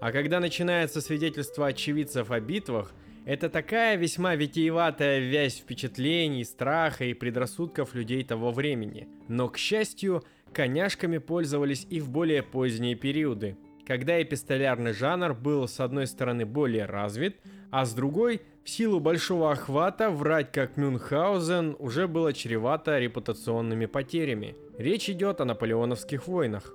А 0.00 0.12
когда 0.12 0.38
начинается 0.38 1.00
свидетельство 1.00 1.66
очевидцев 1.66 2.30
о 2.30 2.38
битвах, 2.38 2.92
это 3.28 3.50
такая 3.50 3.96
весьма 3.96 4.36
витиеватая 4.36 5.18
вязь 5.18 5.58
впечатлений, 5.58 6.44
страха 6.44 7.04
и 7.04 7.12
предрассудков 7.12 7.94
людей 7.94 8.24
того 8.24 8.52
времени. 8.52 9.06
Но, 9.28 9.50
к 9.50 9.58
счастью, 9.58 10.24
коняшками 10.54 11.18
пользовались 11.18 11.86
и 11.90 12.00
в 12.00 12.08
более 12.08 12.42
поздние 12.42 12.94
периоды, 12.94 13.58
когда 13.86 14.22
эпистолярный 14.22 14.94
жанр 14.94 15.34
был 15.34 15.68
с 15.68 15.78
одной 15.78 16.06
стороны 16.06 16.46
более 16.46 16.86
развит, 16.86 17.36
а 17.70 17.84
с 17.84 17.92
другой 17.92 18.40
в 18.64 18.70
силу 18.70 18.98
большого 18.98 19.52
охвата 19.52 20.08
врать 20.08 20.50
как 20.50 20.78
Мюнхгаузен 20.78 21.76
уже 21.78 22.08
было 22.08 22.32
чревато 22.32 22.98
репутационными 22.98 23.84
потерями. 23.84 24.56
Речь 24.78 25.10
идет 25.10 25.42
о 25.42 25.44
наполеоновских 25.44 26.28
войнах. 26.28 26.72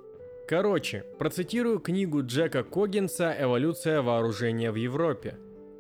Короче, 0.48 1.04
процитирую 1.18 1.80
книгу 1.80 2.24
Джека 2.24 2.64
Когинса 2.64 3.36
«Эволюция 3.40 4.04
вооружения 4.04 4.72
в 4.72 4.76
Европе». 4.76 5.36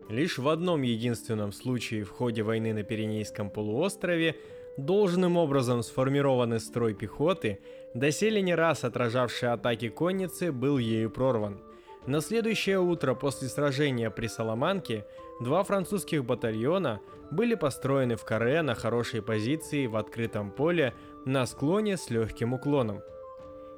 Лишь 0.09 0.37
в 0.37 0.47
одном 0.47 0.81
единственном 0.81 1.51
случае 1.51 2.03
в 2.03 2.11
ходе 2.11 2.43
войны 2.43 2.73
на 2.73 2.83
Пиренейском 2.83 3.49
полуострове 3.49 4.35
должным 4.77 5.37
образом 5.37 5.83
сформированный 5.83 6.59
строй 6.59 6.93
пехоты, 6.93 7.59
доселе 7.93 8.41
не 8.41 8.55
раз 8.55 8.83
отражавший 8.83 9.51
атаки 9.51 9.89
конницы, 9.89 10.51
был 10.51 10.77
ею 10.77 11.09
прорван– 11.09 11.61
на 12.05 12.19
следующее 12.19 12.79
утро 12.79 13.13
после 13.15 13.47
сражения 13.47 14.09
при 14.09 14.27
Саламанке 14.27 15.05
два 15.39 15.63
французских 15.63 16.25
батальона 16.25 16.99
были 17.31 17.55
построены 17.55 18.17
в 18.17 18.25
каре 18.25 18.61
на 18.61 18.75
хорошей 18.75 19.21
позиции 19.21 19.87
в 19.87 19.95
открытом 19.95 20.51
поле 20.51 20.93
на 21.25 21.45
склоне 21.45 21.95
с 21.95 22.09
легким 22.09 22.53
уклоном. 22.53 23.01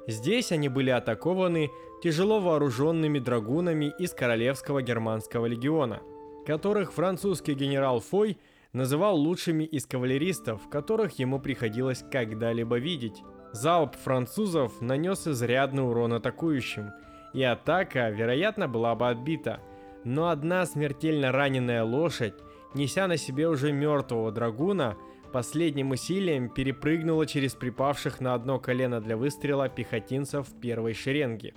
Здесь 0.08 0.50
они 0.50 0.68
были 0.68 0.90
атакованы 0.90 1.70
тяжело 2.02 2.40
вооруженными 2.40 3.20
драгунами 3.20 3.94
из 3.96 4.12
Королевского 4.12 4.82
германского 4.82 5.46
легиона, 5.46 6.02
которых 6.46 6.92
французский 6.92 7.54
генерал 7.54 8.00
Фой 8.00 8.38
называл 8.72 9.16
лучшими 9.16 9.64
из 9.64 9.84
кавалеристов, 9.86 10.68
которых 10.68 11.18
ему 11.18 11.40
приходилось 11.40 12.04
когда-либо 12.10 12.78
видеть. 12.78 13.22
Залп 13.52 13.96
французов 13.96 14.80
нанес 14.80 15.26
изрядный 15.26 15.82
урон 15.82 16.14
атакующим– 16.14 16.92
и 17.36 17.42
атака, 17.42 18.08
вероятно, 18.08 18.66
была 18.66 18.94
бы 18.94 19.10
отбита. 19.10 19.60
Но 20.04 20.30
одна 20.30 20.64
смертельно 20.64 21.32
раненая 21.32 21.84
лошадь, 21.84 22.32
неся 22.72 23.06
на 23.06 23.18
себе 23.18 23.46
уже 23.46 23.72
мертвого 23.72 24.32
драгуна, 24.32 24.96
последним 25.34 25.90
усилием 25.90 26.48
перепрыгнула 26.48 27.26
через 27.26 27.54
припавших 27.54 28.22
на 28.22 28.32
одно 28.32 28.58
колено 28.58 29.02
для 29.02 29.18
выстрела 29.18 29.68
пехотинцев 29.68 30.46
первой 30.62 30.94
шеренги. 30.94 31.52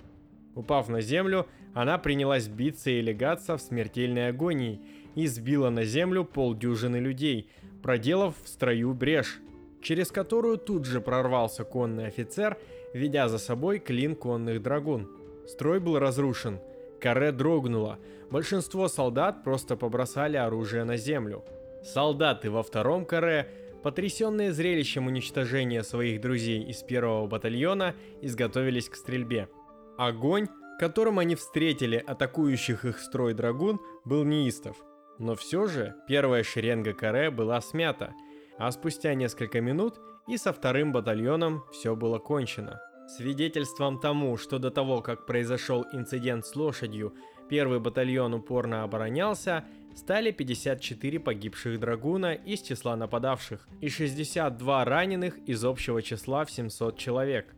Упав 0.54 0.90
на 0.90 1.00
землю, 1.00 1.46
она 1.74 1.98
принялась 1.98 2.48
биться 2.48 2.90
и 2.90 3.00
легаться 3.00 3.56
в 3.56 3.62
смертельной 3.62 4.28
агонии 4.28 4.80
и 5.14 5.26
сбила 5.26 5.70
на 5.70 5.84
землю 5.84 6.24
полдюжины 6.24 6.96
людей, 6.96 7.48
проделав 7.82 8.34
в 8.42 8.48
строю 8.48 8.94
брешь, 8.94 9.40
через 9.82 10.10
которую 10.10 10.58
тут 10.58 10.84
же 10.84 11.00
прорвался 11.00 11.64
конный 11.64 12.06
офицер, 12.06 12.58
ведя 12.92 13.28
за 13.28 13.38
собой 13.38 13.78
клин 13.78 14.16
конных 14.16 14.62
драгун. 14.62 15.08
Строй 15.46 15.80
был 15.80 15.98
разрушен, 15.98 16.60
каре 17.00 17.32
дрогнуло, 17.32 17.98
большинство 18.30 18.88
солдат 18.88 19.42
просто 19.42 19.76
побросали 19.76 20.36
оружие 20.36 20.84
на 20.84 20.96
землю. 20.96 21.44
Солдаты 21.82 22.50
во 22.50 22.62
втором 22.62 23.06
каре, 23.06 23.48
потрясенные 23.82 24.52
зрелищем 24.52 25.06
уничтожения 25.06 25.82
своих 25.82 26.20
друзей 26.20 26.62
из 26.62 26.82
первого 26.82 27.26
батальона, 27.26 27.94
изготовились 28.20 28.88
к 28.88 28.96
стрельбе. 28.96 29.48
Огонь, 29.96 30.48
которым 30.80 31.18
они 31.18 31.34
встретили 31.34 31.96
атакующих 31.96 32.86
их 32.86 33.00
строй 33.00 33.34
драгун, 33.34 33.78
был 34.06 34.24
неистов. 34.24 34.78
Но 35.18 35.34
все 35.34 35.66
же 35.66 35.94
первая 36.08 36.42
шеренга 36.42 36.94
каре 36.94 37.30
была 37.30 37.60
смята, 37.60 38.14
а 38.56 38.72
спустя 38.72 39.12
несколько 39.12 39.60
минут 39.60 40.00
и 40.26 40.38
со 40.38 40.54
вторым 40.54 40.90
батальоном 40.90 41.64
все 41.70 41.94
было 41.94 42.18
кончено. 42.18 42.80
Свидетельством 43.18 44.00
тому, 44.00 44.38
что 44.38 44.58
до 44.58 44.70
того, 44.70 45.02
как 45.02 45.26
произошел 45.26 45.84
инцидент 45.92 46.46
с 46.46 46.56
лошадью, 46.56 47.14
первый 47.50 47.78
батальон 47.78 48.32
упорно 48.32 48.82
оборонялся, 48.82 49.66
стали 49.94 50.30
54 50.30 51.20
погибших 51.20 51.78
драгуна 51.78 52.32
из 52.32 52.62
числа 52.62 52.96
нападавших 52.96 53.68
и 53.82 53.90
62 53.90 54.84
раненых 54.86 55.36
из 55.46 55.62
общего 55.62 56.00
числа 56.00 56.46
в 56.46 56.50
700 56.50 56.96
человек. 56.96 57.54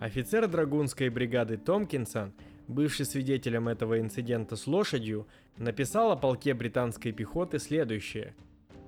Офицер 0.00 0.46
драгунской 0.46 1.08
бригады 1.08 1.56
Томкинсон, 1.56 2.32
бывший 2.68 3.06
свидетелем 3.06 3.68
этого 3.68 4.00
инцидента 4.00 4.56
с 4.56 4.66
лошадью, 4.66 5.26
написал 5.56 6.12
о 6.12 6.16
полке 6.16 6.54
британской 6.54 7.12
пехоты 7.12 7.58
следующее. 7.58 8.34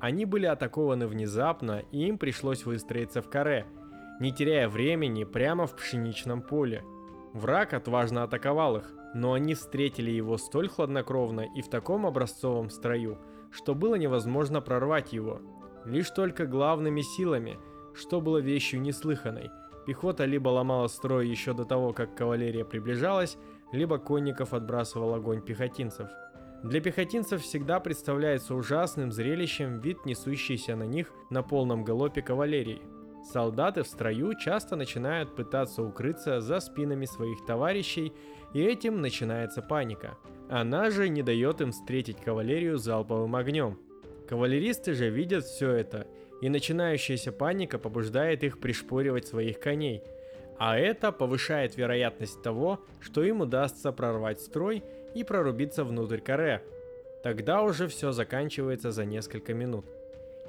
Они 0.01 0.25
были 0.25 0.47
атакованы 0.47 1.07
внезапно, 1.07 1.83
и 1.93 2.07
им 2.07 2.19
пришлось 2.19 2.65
выстроиться 2.65 3.23
в 3.23 3.29
каре– 3.29 3.67
не 4.21 4.33
теряя 4.33 4.69
времени, 4.69 5.25
прямо 5.25 5.67
в 5.67 5.77
пшеничном 5.77 6.43
поле. 6.43 6.85
Враг 7.33 7.73
отважно 7.73 8.25
атаковал 8.25 8.79
их, 8.79 8.93
но 9.15 9.35
они 9.35 9.55
встретили 9.55 10.11
его 10.11 10.39
столь 10.39 10.69
хладнокровно 10.69 11.47
и 11.57 11.63
в 11.63 11.69
таком 11.69 12.07
образцовом 12.07 12.71
строю, 12.71 13.19
что 13.51 13.75
было 13.75 13.95
невозможно 13.95 14.61
прорвать 14.61 15.13
его. 15.13 15.41
Лишь 15.85 16.11
только 16.11 16.47
главными 16.47 17.01
силами, 17.01 17.59
что 17.95 18.21
было 18.21 18.39
вещью 18.39 18.81
неслыханной. 18.81 19.51
Пехота 19.89 20.27
либо 20.27 20.51
ломала 20.51 20.87
строй 20.87 21.27
еще 21.27 21.55
до 21.55 21.65
того, 21.65 21.93
как 21.93 22.15
кавалерия 22.15 22.65
приближалась, 22.65 23.39
либо 23.73 23.99
конников 23.99 24.55
отбрасывал 24.55 25.15
огонь 25.15 25.43
пехотинцев. 25.43 26.09
Для 26.63 26.81
пехотинцев 26.81 27.43
всегда 27.43 27.81
представляется 27.81 28.55
ужасным 28.55 29.11
зрелищем 29.11 29.81
вид 29.81 30.05
несущейся 30.05 30.77
на 30.77 30.85
них 30.85 31.11
на 31.31 31.43
полном 31.43 31.83
галопе 31.85 32.23
кавалерии– 32.23 32.83
Солдаты 33.23 33.83
в 33.83 33.87
строю 33.87 34.35
часто 34.35 34.75
начинают 34.77 35.35
пытаться 35.35 35.83
укрыться 35.83 36.41
за 36.41 36.61
спинами 36.61 37.05
своих 37.05 37.45
товарищей, 37.45 38.13
и 38.55 38.63
этим 38.63 39.03
начинается 39.03 39.61
паника. 39.61 40.17
Она 40.49 40.91
же 40.91 41.09
не 41.11 41.23
дает 41.23 41.61
им 41.61 41.73
встретить 41.73 42.21
кавалерию 42.21 42.79
залповым 42.79 43.37
огнем. 43.37 43.79
Кавалеристы 44.29 44.95
же 44.95 45.11
видят 45.11 45.45
все 45.45 45.71
это, 45.73 46.07
и 46.41 46.49
начинающаяся 46.49 47.33
паника 47.33 47.79
побуждает 47.79 48.45
их 48.45 48.61
пришпоривать 48.61 49.27
своих 49.27 49.61
коней. 49.61 50.03
А 50.59 50.77
это 50.79 51.13
повышает 51.13 51.77
вероятность 51.77 52.43
того, 52.43 52.81
что 53.01 53.23
им 53.23 53.41
удастся 53.41 53.93
прорвать 53.93 54.41
строй 54.41 54.83
и 55.15 55.25
прорубиться 55.25 55.85
внутрь 55.85 56.19
каре. 56.19 56.63
Тогда 57.23 57.63
уже 57.63 57.89
все 57.89 58.13
заканчивается 58.13 58.91
за 58.91 59.05
несколько 59.05 59.55
минут. 59.55 59.87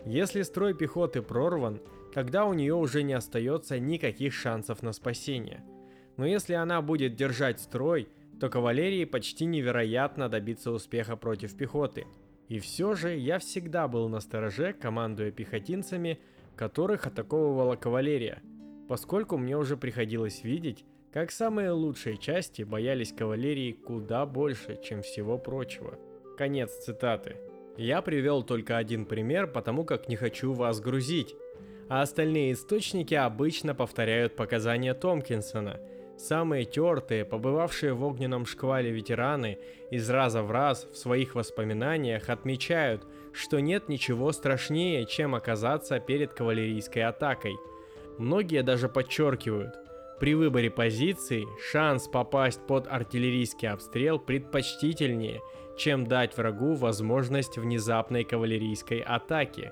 Если 0.06 0.42
строй 0.44 0.74
пехоты 0.74 1.22
прорван, 1.22 1.82
тогда 2.14 2.46
у 2.46 2.54
нее 2.54 2.74
уже 2.74 3.04
не 3.04 3.14
остается 3.14 3.80
никаких 3.80 4.34
шансов 4.34 4.82
на 4.82 4.94
спасение. 4.94 5.64
Но 6.18 6.26
если 6.26 6.54
она 6.54 6.82
будет 6.82 7.16
держать 7.16 7.60
строй, 7.60 8.08
то 8.40 8.50
кавалерии 8.50 9.06
почти 9.06 9.46
невероятно 9.46 10.30
добиться 10.30 10.72
успеха 10.72 11.16
против 11.16 11.56
пехоты. 11.56 12.06
И 12.50 12.60
все 12.60 12.96
же 12.96 13.16
я 13.16 13.40
всегда 13.40 13.88
был 13.88 14.10
на 14.10 14.20
стороже, 14.20 14.74
командуя 14.74 15.32
пехотинцами, 15.32 16.20
которых 16.56 17.06
атаковывала 17.06 17.76
кавалерия, 17.76 18.42
поскольку 18.90 19.38
мне 19.38 19.56
уже 19.56 19.78
приходилось 19.78 20.44
видеть, 20.44 20.84
как 21.14 21.32
самые 21.32 21.72
лучшие 21.72 22.18
части 22.18 22.64
боялись 22.64 23.14
кавалерии 23.14 23.72
куда 23.72 24.26
больше, 24.26 24.80
чем 24.84 25.04
всего 25.04 25.38
прочего. 25.38 25.98
Конец 26.38 26.72
цитаты. 26.84 27.38
Я 27.78 28.02
привел 28.02 28.44
только 28.44 28.78
один 28.78 29.06
пример, 29.06 29.48
потому 29.48 29.86
как 29.86 30.10
не 30.10 30.16
хочу 30.16 30.54
вас 30.54 30.82
грузить. 30.82 31.36
А 31.88 32.02
остальные 32.02 32.54
источники 32.54 33.14
обычно 33.14 33.74
повторяют 33.74 34.36
показания 34.36 34.94
Томпкинсона. 34.94 35.80
Самые 36.20 36.66
тертые, 36.66 37.26
побывавшие 37.26 37.94
в 37.94 38.04
огненном 38.04 38.46
шквале 38.46 38.92
ветераны, 38.92 39.58
из 39.90 40.08
раза 40.10 40.44
в 40.44 40.52
раз 40.52 40.86
в 40.92 40.98
своих 40.98 41.34
воспоминаниях 41.34 42.30
отмечают, 42.30 43.08
что 43.34 43.60
нет 43.60 43.90
ничего 43.90 44.32
страшнее, 44.32 45.06
чем 45.06 45.34
оказаться 45.34 46.00
перед 46.00 46.34
кавалерийской 46.34 47.04
атакой. 47.04 47.56
Многие 48.18 48.62
даже 48.62 48.90
подчеркивают, 48.90 49.76
при 50.20 50.36
выборе 50.36 50.70
позиции 50.70 51.48
шанс 51.72 52.08
попасть 52.08 52.60
под 52.68 52.88
артиллерийский 52.88 53.70
обстрел 53.70 54.20
предпочтительнее– 54.20 55.42
чем 55.80 56.06
дать 56.06 56.38
врагу 56.38 56.76
возможность 56.76 57.58
внезапной 57.58 58.24
кавалерийской 58.24 59.00
атаки. 59.00 59.72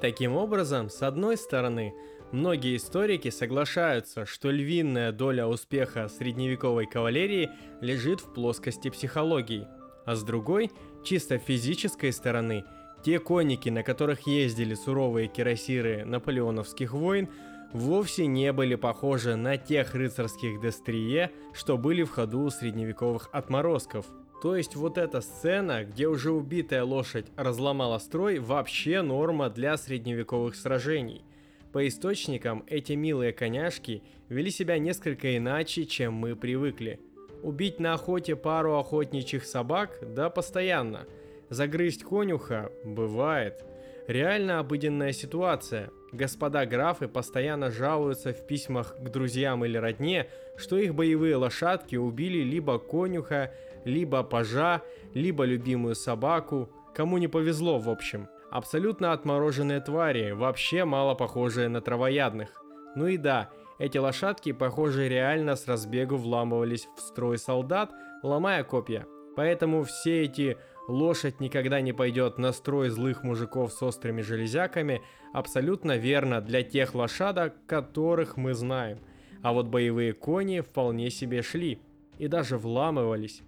Таким 0.00 0.36
образом, 0.36 0.88
с 0.88 1.02
одной 1.02 1.36
стороны, 1.36 1.92
многие 2.32 2.76
историки 2.76 3.30
соглашаются, 3.30 4.26
что 4.26 4.50
львиная 4.50 5.12
доля 5.12 5.46
успеха 5.46 6.08
средневековой 6.08 6.86
кавалерии 6.86 7.50
лежит 7.80 8.20
в 8.20 8.32
плоскости 8.32 8.90
психологии, 8.90 9.66
а 10.06 10.16
с 10.16 10.22
другой, 10.22 10.70
чисто 11.04 11.38
физической 11.38 12.12
стороны, 12.12 12.64
те 13.04 13.18
конники, 13.18 13.68
на 13.68 13.82
которых 13.82 14.26
ездили 14.26 14.74
суровые 14.74 15.28
кирасиры 15.28 16.04
наполеоновских 16.04 16.92
войн, 16.92 17.28
вовсе 17.72 18.26
не 18.26 18.52
были 18.52 18.74
похожи 18.74 19.36
на 19.36 19.56
тех 19.56 19.94
рыцарских 19.94 20.60
дестрие, 20.60 21.30
что 21.54 21.78
были 21.78 22.02
в 22.02 22.10
ходу 22.10 22.40
у 22.40 22.50
средневековых 22.50 23.28
отморозков– 23.32 24.06
то 24.40 24.56
есть 24.56 24.74
вот 24.74 24.96
эта 24.96 25.20
сцена, 25.20 25.84
где 25.84 26.08
уже 26.08 26.32
убитая 26.32 26.82
лошадь 26.82 27.26
разломала 27.36 27.98
строй, 27.98 28.38
вообще 28.38 29.02
норма 29.02 29.50
для 29.50 29.76
средневековых 29.76 30.56
сражений. 30.56 31.22
По 31.72 31.86
источникам, 31.86 32.64
эти 32.66 32.94
милые 32.94 33.32
коняшки 33.32 34.02
вели 34.28 34.50
себя 34.50 34.78
несколько 34.78 35.36
иначе, 35.36 35.84
чем 35.84 36.14
мы 36.14 36.34
привыкли. 36.34 36.98
Убить 37.42 37.78
на 37.78 37.94
охоте 37.94 38.34
пару 38.34 38.76
охотничьих 38.76 39.44
собак? 39.44 39.98
Да, 40.02 40.30
постоянно. 40.30 41.06
Загрызть 41.48 42.02
конюха? 42.02 42.72
Бывает. 42.84 43.64
Реально 44.08 44.58
обыденная 44.58 45.12
ситуация. 45.12 45.90
Господа 46.10 46.66
графы 46.66 47.06
постоянно 47.06 47.70
жалуются 47.70 48.32
в 48.32 48.44
письмах 48.48 48.96
к 48.96 49.08
друзьям 49.08 49.64
или 49.64 49.78
родне, 49.78 50.28
что 50.56 50.76
их 50.76 50.96
боевые 50.96 51.36
лошадки 51.36 51.94
убили 51.94 52.42
либо 52.42 52.80
конюха, 52.80 53.54
либо 53.84 54.24
пажа, 54.24 54.82
либо 55.14 55.44
любимую 55.44 55.94
собаку. 55.94 56.68
Кому 56.96 57.18
не 57.18 57.28
повезло, 57.28 57.78
в 57.78 57.88
общем. 57.88 58.28
Абсолютно 58.50 59.12
отмороженные 59.12 59.80
твари, 59.80 60.32
вообще 60.32 60.84
мало 60.84 61.14
похожие 61.14 61.68
на 61.68 61.80
травоядных. 61.80 62.62
Ну 62.96 63.06
и 63.06 63.16
да, 63.16 63.50
эти 63.78 63.98
лошадки, 63.98 64.52
похоже, 64.52 65.08
реально 65.08 65.56
с 65.56 65.66
разбегу 65.68 66.16
вламывались 66.16 66.88
в 66.96 67.00
строй 67.00 67.38
солдат, 67.38 67.92
ломая 68.22 68.64
копья. 68.64 69.06
Поэтому 69.36 69.84
все 69.84 70.24
эти 70.24 70.58
лошадь 70.88 71.40
никогда 71.40 71.80
не 71.80 71.92
пойдет 71.92 72.38
на 72.38 72.52
строй 72.52 72.88
злых 72.88 73.22
мужиков 73.22 73.72
с 73.72 73.82
острыми 73.82 74.22
железяками 74.22 75.02
абсолютно 75.32 75.96
верно 75.96 76.40
для 76.40 76.62
тех 76.62 76.94
лошадок, 76.94 77.54
которых 77.66 78.36
мы 78.36 78.54
знаем. 78.54 78.98
А 79.42 79.52
вот 79.52 79.66
боевые 79.68 80.12
кони 80.12 80.60
вполне 80.60 81.10
себе 81.10 81.42
шли 81.42 81.80
и 82.18 82.26
даже 82.26 82.58
вламывались 82.58 83.42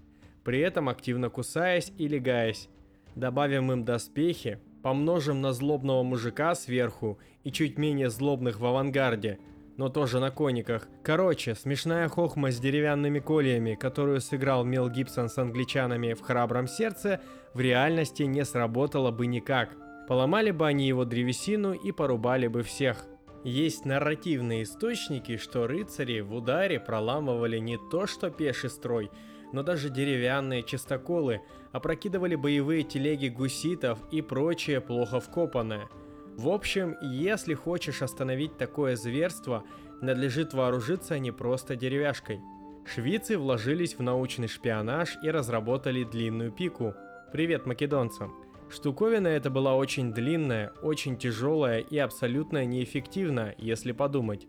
при 0.44 0.60
этом 0.60 0.88
активно 0.88 1.30
кусаясь 1.30 1.92
и 1.98 2.08
легаясь. 2.08 2.68
Добавим 3.14 3.70
им 3.72 3.84
доспехи, 3.84 4.58
помножим 4.82 5.40
на 5.40 5.52
злобного 5.52 6.02
мужика 6.02 6.54
сверху 6.54 7.18
и 7.44 7.52
чуть 7.52 7.78
менее 7.78 8.10
злобных 8.10 8.60
в 8.60 8.66
авангарде, 8.66 9.38
но 9.76 9.88
тоже 9.88 10.20
на 10.20 10.30
кониках. 10.30 10.88
Короче, 11.02 11.54
смешная 11.54 12.08
хохма 12.08 12.50
с 12.50 12.58
деревянными 12.58 13.20
кольями, 13.20 13.74
которую 13.74 14.20
сыграл 14.20 14.64
Мел 14.64 14.88
Гибсон 14.88 15.28
с 15.28 15.38
англичанами 15.38 16.12
в 16.12 16.20
«Храбром 16.20 16.66
сердце», 16.66 17.20
в 17.54 17.60
реальности 17.60 18.22
не 18.24 18.44
сработала 18.44 19.10
бы 19.10 19.26
никак. 19.26 19.76
Поломали 20.08 20.50
бы 20.50 20.66
они 20.66 20.86
его 20.86 21.04
древесину 21.04 21.72
и 21.72 21.92
порубали 21.92 22.48
бы 22.48 22.62
всех. 22.62 23.06
Есть 23.44 23.84
нарративные 23.84 24.62
источники, 24.62 25.36
что 25.36 25.66
рыцари 25.66 26.20
в 26.20 26.34
ударе 26.34 26.78
проламывали 26.78 27.58
не 27.58 27.78
то 27.90 28.06
что 28.06 28.30
пеший 28.30 28.70
строй, 28.70 29.10
но 29.52 29.62
даже 29.62 29.90
деревянные 29.90 30.62
чистоколы, 30.62 31.40
опрокидывали 31.72 32.34
боевые 32.34 32.82
телеги 32.82 33.28
гуситов 33.28 33.98
и 34.10 34.22
прочее 34.22 34.80
плохо 34.80 35.20
вкопанное. 35.20 35.88
В 36.36 36.48
общем, 36.48 36.96
если 37.02 37.54
хочешь 37.54 38.02
остановить 38.02 38.56
такое 38.56 38.96
зверство, 38.96 39.64
надлежит 40.00 40.54
вооружиться 40.54 41.18
не 41.18 41.30
просто 41.30 41.76
деревяшкой. 41.76 42.40
Швейцы 42.84 43.38
вложились 43.38 43.94
в 43.94 44.02
научный 44.02 44.48
шпионаж 44.48 45.16
и 45.22 45.30
разработали 45.30 46.04
длинную 46.04 46.50
пику. 46.50 46.94
Привет 47.32 47.66
македонцам! 47.66 48.34
Штуковина 48.70 49.28
эта 49.28 49.50
была 49.50 49.76
очень 49.76 50.14
длинная, 50.14 50.72
очень 50.82 51.18
тяжелая 51.18 51.80
и 51.80 51.98
абсолютно 51.98 52.64
неэффективна, 52.64 53.54
если 53.58 53.92
подумать. 53.92 54.46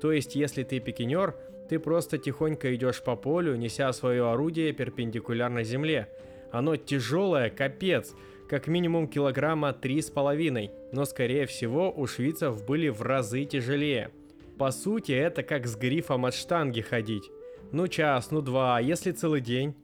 То 0.00 0.12
есть, 0.12 0.36
если 0.36 0.62
ты 0.62 0.78
пикинер, 0.78 1.34
ты 1.68 1.78
просто 1.78 2.18
тихонько 2.18 2.74
идешь 2.74 3.02
по 3.02 3.16
полю, 3.16 3.56
неся 3.56 3.92
свое 3.92 4.30
орудие 4.30 4.72
перпендикулярно 4.72 5.64
земле. 5.64 6.08
Оно 6.54 6.76
тяжелое, 6.76 7.50
капец, 7.50 8.14
как 8.48 8.68
минимум 8.68 9.08
килограмма 9.08 9.72
три 9.72 10.00
с 10.00 10.08
половиной, 10.08 10.70
но 10.92 11.04
скорее 11.04 11.46
всего 11.46 11.92
у 11.92 12.06
швейцев 12.06 12.64
были 12.64 12.90
в 12.90 13.02
разы 13.02 13.44
тяжелее. 13.44 14.12
По 14.56 14.70
сути, 14.70 15.10
это 15.10 15.42
как 15.42 15.66
с 15.66 15.74
грифом 15.74 16.26
от 16.26 16.32
штанги 16.32 16.80
ходить. 16.80 17.28
Ну 17.72 17.88
час, 17.88 18.30
ну 18.30 18.40
два, 18.40 18.76
а 18.76 18.80
если 18.80 19.10
целый 19.10 19.40
день? 19.40 19.74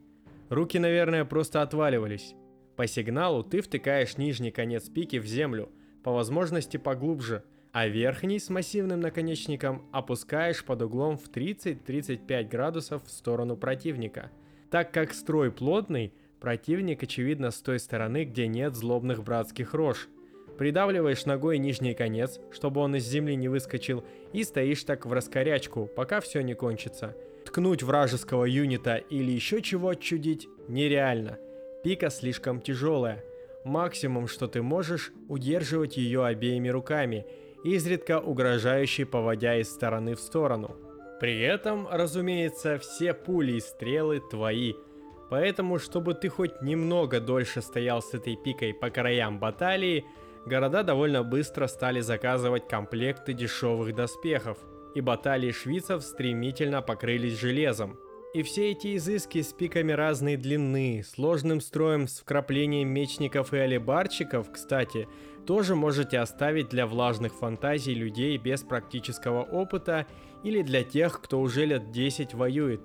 Руки, 0.47 0.79
наверное, 0.79 1.25
просто 1.25 1.61
отваливались. 1.61 2.35
По 2.77 2.87
сигналу 2.87 3.43
ты 3.43 3.59
втыкаешь 3.59 4.17
нижний 4.17 4.51
конец 4.51 4.87
пики 4.87 5.19
в 5.19 5.25
землю, 5.25 5.67
по 6.05 6.13
возможности 6.13 6.77
поглубже, 6.77 7.43
а 7.73 7.89
верхний 7.89 8.39
с 8.39 8.49
массивным 8.49 9.01
наконечником 9.01 9.89
опускаешь 9.91 10.63
под 10.63 10.83
углом 10.83 11.17
в 11.17 11.29
30-35 11.29 12.47
градусов 12.47 13.03
в 13.03 13.11
сторону 13.11 13.57
противника. 13.57 14.31
Так 14.69 14.93
как 14.93 15.13
строй 15.13 15.51
плотный, 15.51 16.13
противник 16.41 17.03
очевидно 17.03 17.51
с 17.51 17.61
той 17.61 17.79
стороны, 17.79 18.25
где 18.25 18.47
нет 18.47 18.75
злобных 18.75 19.23
братских 19.23 19.73
рож. 19.73 20.09
Придавливаешь 20.57 21.25
ногой 21.25 21.57
нижний 21.57 21.93
конец, 21.93 22.41
чтобы 22.51 22.81
он 22.81 22.97
из 22.97 23.05
земли 23.05 23.35
не 23.35 23.47
выскочил, 23.47 24.03
и 24.33 24.43
стоишь 24.43 24.83
так 24.83 25.05
в 25.05 25.13
раскорячку, 25.13 25.85
пока 25.95 26.19
все 26.19 26.41
не 26.41 26.55
кончится. 26.55 27.15
Ткнуть 27.45 27.83
вражеского 27.83 28.43
юнита 28.43 28.97
или 28.97 29.31
еще 29.31 29.61
чего 29.61 29.93
чудить 29.93 30.49
нереально– 30.67 31.39
Пика 31.83 32.11
слишком 32.11 32.61
тяжелая. 32.61 33.23
Максимум, 33.63 34.27
что 34.27 34.47
ты 34.47 34.61
можешь, 34.61 35.11
удерживать 35.27 35.97
ее 35.97 36.25
обеими 36.25 36.69
руками, 36.69 37.25
изредка 37.63 38.19
угрожающе 38.19 39.05
поводя 39.05 39.57
из 39.57 39.69
стороны 39.69 40.15
в 40.15 40.19
сторону. 40.19 40.77
При 41.19 41.39
этом, 41.41 41.87
разумеется, 41.89 42.77
все 42.77 43.13
пули 43.13 43.53
и 43.53 43.59
стрелы 43.59 44.21
твои. 44.29 44.73
Поэтому, 45.31 45.79
чтобы 45.79 46.13
ты 46.13 46.27
хоть 46.27 46.61
немного 46.61 47.21
дольше 47.21 47.61
стоял 47.61 48.01
с 48.01 48.13
этой 48.13 48.35
пикой 48.35 48.73
по 48.73 48.89
краям 48.89 49.39
баталии, 49.39 50.03
города 50.45 50.83
довольно 50.83 51.23
быстро 51.23 51.67
стали 51.67 52.01
заказывать 52.01 52.67
комплекты 52.67 53.31
дешевых 53.31 53.95
доспехов, 53.95 54.57
и 54.93 54.99
баталии 54.99 55.51
швейцев 55.51 56.03
стремительно 56.03 56.81
покрылись 56.81 57.39
железом. 57.39 57.97
И 58.33 58.43
все 58.43 58.71
эти 58.71 58.97
изыски 58.97 59.41
с 59.41 59.53
пиками 59.53 59.93
разной 59.93 60.35
длины, 60.35 61.01
сложным 61.07 61.61
строем 61.61 62.09
с 62.09 62.19
вкраплением 62.19 62.89
мечников 62.89 63.53
и 63.53 63.57
алибарчиков, 63.57 64.51
кстати, 64.51 65.07
тоже 65.47 65.75
можете 65.75 66.19
оставить 66.19 66.67
для 66.67 66.85
влажных 66.85 67.33
фантазий 67.33 67.93
людей 67.93 68.37
без 68.37 68.63
практического 68.63 69.43
опыта 69.43 70.07
или 70.43 70.61
для 70.61 70.83
тех, 70.83 71.21
кто 71.21 71.39
уже 71.39 71.63
лет 71.63 71.89
10 71.91 72.33
воюет. 72.33 72.81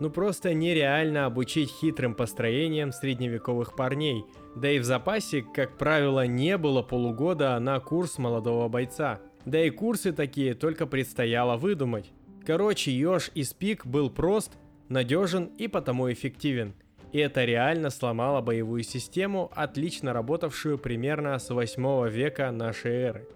Ну 0.00 0.10
просто 0.10 0.54
нереально 0.54 1.26
обучить 1.26 1.70
хитрым 1.70 2.14
построениям 2.14 2.90
средневековых 2.90 3.76
парней, 3.76 4.24
да 4.56 4.70
и 4.70 4.78
в 4.78 4.84
запасе, 4.84 5.42
как 5.42 5.76
правило, 5.76 6.26
не 6.26 6.56
было 6.56 6.82
полугода 6.82 7.58
на 7.60 7.78
курс 7.80 8.16
молодого 8.16 8.68
бойца. 8.68 9.20
Да 9.44 9.62
и 9.62 9.68
курсы 9.68 10.12
такие 10.12 10.54
только 10.54 10.86
предстояло 10.86 11.56
выдумать. 11.56 12.12
Короче, 12.46 12.90
Ёж 12.90 13.30
из 13.34 13.52
пик 13.52 13.86
был 13.86 14.10
прост 14.10 14.52
надежен 14.88 15.50
и 15.58 15.68
потому 15.68 16.10
эффективен. 16.10 16.74
И 17.12 17.18
это 17.18 17.44
реально 17.44 17.90
сломало 17.90 18.40
боевую 18.40 18.82
систему, 18.82 19.50
отлично 19.54 20.12
работавшую 20.12 20.78
примерно 20.78 21.38
с 21.38 21.50
8 21.50 22.08
века 22.08 22.50
нашей 22.52 22.92
эры. 22.92 23.28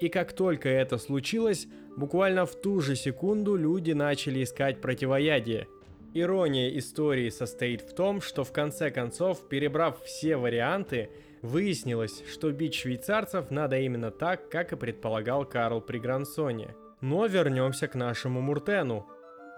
И 0.00 0.08
как 0.08 0.32
только 0.32 0.68
это 0.68 0.98
случилось, 0.98 1.66
буквально 1.96 2.44
в 2.44 2.54
ту 2.54 2.80
же 2.80 2.96
секунду 2.96 3.56
люди 3.56 3.92
начали 3.92 4.42
искать 4.42 4.80
противоядие. 4.80 5.68
Ирония 6.12 6.76
истории 6.76 7.28
состоит 7.28 7.82
в 7.82 7.94
том, 7.94 8.20
что 8.20 8.42
в 8.42 8.52
конце 8.52 8.90
концов, 8.90 9.48
перебрав 9.48 10.02
все 10.02 10.36
варианты, 10.36 11.10
выяснилось, 11.40 12.24
что 12.28 12.50
бить 12.50 12.74
швейцарцев 12.74 13.50
надо 13.50 13.78
именно 13.78 14.10
так, 14.10 14.48
как 14.48 14.72
и 14.72 14.76
предполагал 14.76 15.44
Карл 15.44 15.80
при 15.80 15.98
Грансоне. 15.98 16.74
Но 17.00 17.26
вернемся 17.26 17.86
к 17.86 17.94
нашему 17.94 18.40
Муртену, 18.40 19.06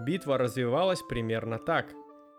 Битва 0.01 0.37
развивалась 0.37 1.01
примерно 1.03 1.59
так. 1.59 1.87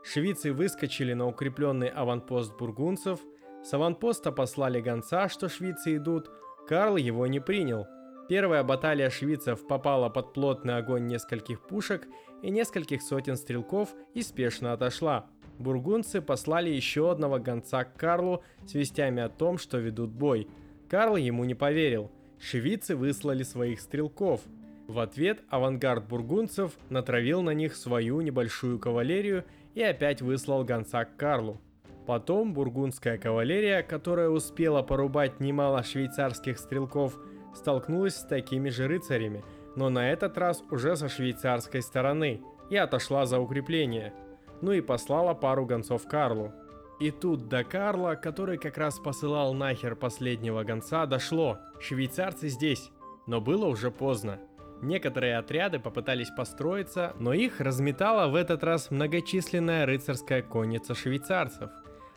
Швейцы 0.04 0.54
выскочили 0.54 1.14
на 1.14 1.28
укрепленный 1.28 1.88
аванпост 1.88 2.56
бургунцев, 2.58 3.20
с 3.64 3.74
аванпоста 3.74 4.32
послали 4.32 4.82
гонца, 4.82 5.30
что 5.30 5.50
швейцы 5.50 5.96
идут, 5.96 6.30
Карл 6.68 6.98
его 6.98 7.26
не 7.28 7.40
принял. 7.40 7.88
Первая 8.30 8.64
баталия 8.64 9.10
швейцев 9.10 9.68
попала 9.68 10.10
под 10.10 10.34
плотный 10.34 10.78
огонь 10.78 11.08
нескольких 11.08 11.62
пушек 11.62 12.08
и 12.42 12.50
нескольких 12.50 13.02
сотен 13.02 13.36
стрелков 13.36 13.90
и 14.14 14.22
спешно 14.22 14.74
отошла. 14.74 15.28
Бургунцы 15.60 16.22
послали 16.22 16.70
еще 16.70 17.12
одного 17.12 17.40
гонца 17.40 17.84
к 17.84 17.96
Карлу 17.96 18.44
с 18.66 18.74
вестями 18.74 19.22
о 19.22 19.30
том, 19.30 19.58
что 19.58 19.78
ведут 19.78 20.12
бой. 20.12 20.48
Карл 20.90 21.16
ему 21.16 21.44
не 21.44 21.54
поверил. 21.54 22.12
Швейцы 22.40 22.96
выслали 22.96 23.44
своих 23.44 23.80
стрелков– 23.80 24.42
в 24.88 25.00
ответ 25.00 25.40
авангард 25.50 26.08
бургунцев 26.08 26.74
натравил 26.90 27.42
на 27.42 27.52
них 27.52 27.76
свою 27.76 28.20
небольшую 28.22 28.80
кавалерию 28.80 29.46
и 29.76 29.82
опять 29.82 30.22
выслал 30.22 30.66
гонца 30.66 31.06
к 31.06 31.16
Карлу. 31.16 31.62
Потом 32.06 32.54
бургундская 32.54 33.18
кавалерия, 33.18 33.82
которая 33.82 34.28
успела 34.28 34.82
порубать 34.82 35.40
немало 35.40 35.84
швейцарских 35.84 36.60
стрелков, 36.60 37.18
столкнулась 37.54 38.16
с 38.16 38.26
такими 38.26 38.70
же 38.70 38.88
рыцарями, 38.88 39.44
но 39.76 39.90
на 39.90 40.12
этот 40.12 40.38
раз 40.38 40.64
уже 40.72 40.96
со 40.96 41.10
швейцарской 41.10 41.82
стороны 41.82 42.42
и 42.70 42.76
отошла 42.76 43.26
за 43.26 43.40
укрепление. 43.40 44.14
Ну 44.62 44.72
и 44.72 44.82
послала 44.82 45.34
пару 45.34 45.66
гонцов 45.66 46.08
Карлу. 46.08 46.54
И 47.00 47.12
тут 47.12 47.50
до 47.50 47.64
Карла, 47.64 48.16
который 48.16 48.58
как 48.58 48.78
раз 48.78 49.00
посылал 49.00 49.54
нахер 49.54 49.96
последнего 49.96 50.64
гонца, 50.64 51.06
дошло. 51.06 51.58
Швейцарцы 51.80 52.48
здесь. 52.48 52.92
Но 53.28 53.42
было 53.42 53.66
уже 53.66 53.92
поздно. 53.92 54.40
Некоторые 54.82 55.38
отряды 55.38 55.80
попытались 55.80 56.30
построиться, 56.30 57.14
но 57.18 57.34
их 57.34 57.62
разметала 57.62 58.28
в 58.28 58.36
этот 58.36 58.64
раз 58.64 58.92
многочисленная 58.92 59.86
рыцарская 59.86 60.42
конница 60.42 60.94
швейцарцев, 60.94 61.70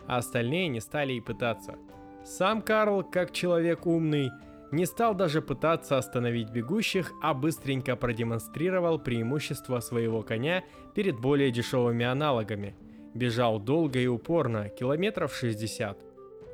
а 0.08 0.16
остальные 0.16 0.68
не 0.68 0.80
стали 0.80 1.12
и 1.12 1.20
пытаться. 1.20 1.76
Сам 2.24 2.60
Карл, 2.60 3.04
как 3.04 3.32
человек 3.32 3.86
умный, 3.86 4.32
не 4.72 4.86
стал 4.86 5.14
даже 5.14 5.42
пытаться 5.42 5.98
остановить 5.98 6.50
бегущих, 6.50 7.12
а 7.22 7.34
быстренько 7.34 7.96
продемонстрировал 7.96 8.98
преимущество 8.98 9.80
своего 9.80 10.22
коня 10.22 10.64
перед 10.94 11.18
более 11.18 11.50
дешевыми 11.50 12.04
аналогами. 12.04 12.74
Бежал 13.14 13.58
долго 13.58 13.98
и 13.98 14.06
упорно, 14.06 14.68
километров 14.68 15.34
60. 15.34 15.98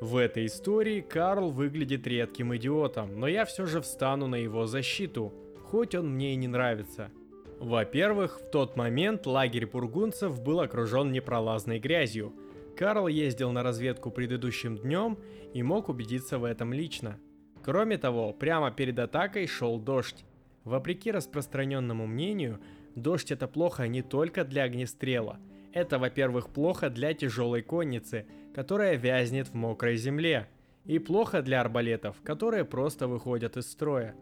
В 0.00 0.16
этой 0.16 0.46
истории 0.46 1.00
Карл 1.00 1.50
выглядит 1.50 2.06
редким 2.06 2.54
идиотом, 2.56 3.18
но 3.18 3.28
я 3.28 3.44
все 3.44 3.66
же 3.66 3.80
встану 3.80 4.26
на 4.26 4.36
его 4.36 4.66
защиту– 4.66 5.32
хоть 5.72 5.94
он 5.94 6.14
мне 6.14 6.34
и 6.34 6.36
не 6.36 6.48
нравится. 6.48 7.10
Во-первых, 7.58 8.40
в 8.40 8.50
тот 8.50 8.76
момент 8.76 9.26
лагерь 9.26 9.64
бургунцев 9.64 10.38
был 10.42 10.60
окружен 10.60 11.12
непролазной 11.12 11.78
грязью. 11.78 12.34
Карл 12.76 13.08
ездил 13.08 13.52
на 13.52 13.62
разведку 13.62 14.10
предыдущим 14.10 14.76
днем 14.76 15.18
и 15.54 15.62
мог 15.62 15.88
убедиться 15.88 16.38
в 16.38 16.44
этом 16.44 16.74
лично. 16.74 17.18
Кроме 17.64 17.96
того, 17.96 18.32
прямо 18.32 18.72
перед 18.72 18.98
атакой 18.98 19.46
шел 19.46 19.78
дождь. 19.78 20.24
Вопреки 20.64 21.10
распространенному 21.12 22.06
мнению, 22.06 22.60
дождь 22.96 23.30
это 23.30 23.46
плохо 23.46 23.86
не 23.86 24.02
только 24.02 24.44
для 24.44 24.64
огнестрела. 24.64 25.38
Это, 25.72 25.98
во-первых, 25.98 26.48
плохо 26.48 26.90
для 26.90 27.14
тяжелой 27.14 27.62
конницы, 27.62 28.26
которая 28.54 28.96
вязнет 28.96 29.48
в 29.48 29.54
мокрой 29.54 29.96
земле. 29.96 30.48
И 30.84 30.98
плохо 30.98 31.42
для 31.42 31.60
арбалетов, 31.60 32.16
которые 32.24 32.64
просто 32.64 33.06
выходят 33.06 33.56
из 33.56 33.70
строя. 33.70 34.16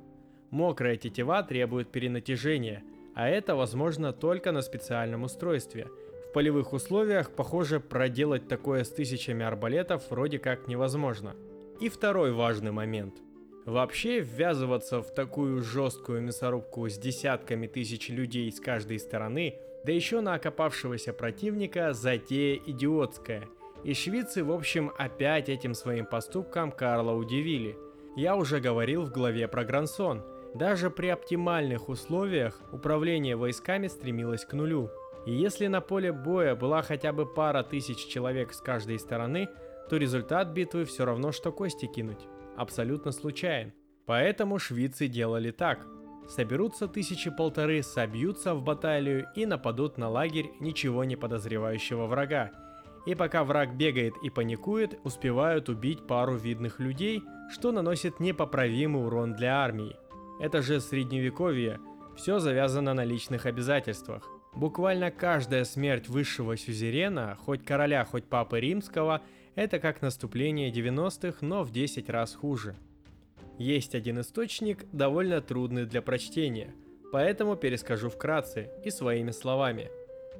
Мокрая 0.51 0.97
тетива 0.97 1.43
требует 1.43 1.91
перенатяжения, 1.91 2.83
а 3.15 3.29
это 3.29 3.55
возможно 3.55 4.13
только 4.13 4.53
на 4.53 4.61
специальном 4.61 5.23
устройстве. 5.23 5.89
В 6.29 6.33
полевых 6.33 6.75
условиях, 6.75 7.31
похоже, 7.31 7.81
проделать 7.81 8.47
такое 8.47 8.85
с 8.85 8.91
тысячами 8.91 9.45
арбалетов 9.45 10.11
вроде 10.11 10.39
как 10.39 10.69
невозможно. 10.69 11.35
И 11.81 11.89
второй 11.89 12.33
важный 12.33 12.73
момент. 12.73 13.15
Вообще, 13.67 14.21
ввязываться 14.21 15.03
в 15.03 15.13
такую 15.13 15.63
жесткую 15.63 16.23
мясорубку 16.23 16.89
с 16.89 16.97
десятками 16.97 17.67
тысяч 17.67 18.09
людей 18.09 18.51
с 18.51 18.59
каждой 18.59 18.99
стороны, 18.99 19.57
да 19.85 19.93
еще 19.93 20.21
на 20.21 20.35
окопавшегося 20.35 21.13
противника, 21.13 21.93
затея 21.93 22.61
идиотская. 22.67 23.49
И 23.85 23.95
швейцы, 23.95 24.45
в 24.45 24.53
общем, 24.53 24.93
опять 24.99 25.49
этим 25.49 25.75
своим 25.75 26.07
поступком 26.07 26.71
Карла 26.71 27.13
удивили. 27.13 27.77
Я 28.17 28.37
уже 28.37 28.61
говорил 28.61 29.05
в 29.05 29.13
главе 29.13 29.49
про 29.49 29.65
Грансон. 29.65 30.23
Даже 30.55 30.91
при 30.91 31.09
оптимальных 31.09 31.89
условиях 31.89 32.61
управление 32.73 33.37
войсками 33.37 33.87
стремилось 33.87 34.45
к 34.45 34.53
нулю. 34.53 34.91
И 35.27 35.33
если 35.33 35.67
на 35.69 35.81
поле 35.81 36.13
боя 36.13 36.57
была 36.57 36.83
хотя 36.83 37.13
бы 37.13 37.25
пара 37.25 37.63
тысяч 37.63 38.07
человек 38.07 38.53
с 38.53 38.61
каждой 38.61 38.99
стороны, 38.99 39.49
то 39.89 39.97
результат 39.97 40.49
битвы 40.49 40.85
все 40.85 41.05
равно, 41.05 41.31
что 41.31 41.53
кости 41.53 41.87
кинуть. 41.87 42.21
Абсолютно 42.61 43.11
случайен. 43.11 43.73
Поэтому 44.05 44.59
швейцы 44.59 45.07
делали 45.09 45.51
так. 45.51 45.87
Соберутся 46.29 46.89
тысячи 46.89 47.31
полторы, 47.31 47.83
собьются 47.83 48.55
в 48.55 48.63
баталию 48.63 49.29
и 49.35 49.47
нападут 49.47 49.97
на 49.97 50.11
лагерь 50.11 50.51
ничего 50.61 51.05
не 51.05 51.17
подозревающего 51.17 52.05
врага. 52.05 52.51
И 53.07 53.15
пока 53.15 53.45
враг 53.45 53.79
бегает 53.79 54.13
и 54.23 54.29
паникует, 54.29 55.01
успевают 55.05 55.71
убить 55.71 56.07
пару 56.07 56.37
видных 56.37 56.81
людей, 56.81 57.23
что 57.51 57.73
наносит 57.73 58.21
непоправимый 58.21 59.07
урон 59.07 59.33
для 59.33 59.63
армии. 59.63 59.97
Это 60.39 60.61
же 60.61 60.81
средневековье, 60.81 61.81
все 62.15 62.41
завязано 62.41 62.93
на 62.93 63.05
личных 63.05 63.47
обязательствах. 63.47 64.29
Буквально 64.53 65.11
каждая 65.11 65.65
смерть 65.65 66.09
высшего 66.09 66.59
сюзерена, 66.59 67.39
хоть 67.41 67.65
короля, 67.65 68.05
хоть 68.05 68.27
папы 68.29 68.61
римского, 68.61 69.23
это 69.55 69.79
как 69.79 70.03
наступление 70.03 70.71
90-х, 70.71 71.39
но 71.41 71.63
в 71.63 71.73
10 71.73 72.09
раз 72.09 72.35
хуже. 72.35 72.77
Есть 73.59 73.95
один 73.95 74.21
источник, 74.21 74.87
довольно 74.93 75.41
трудный 75.41 75.85
для 75.85 76.01
прочтения, 76.03 76.75
поэтому 77.13 77.57
перескажу 77.57 78.09
вкратце 78.09 78.71
и 78.85 78.91
своими 78.91 79.33
словами. 79.33 79.91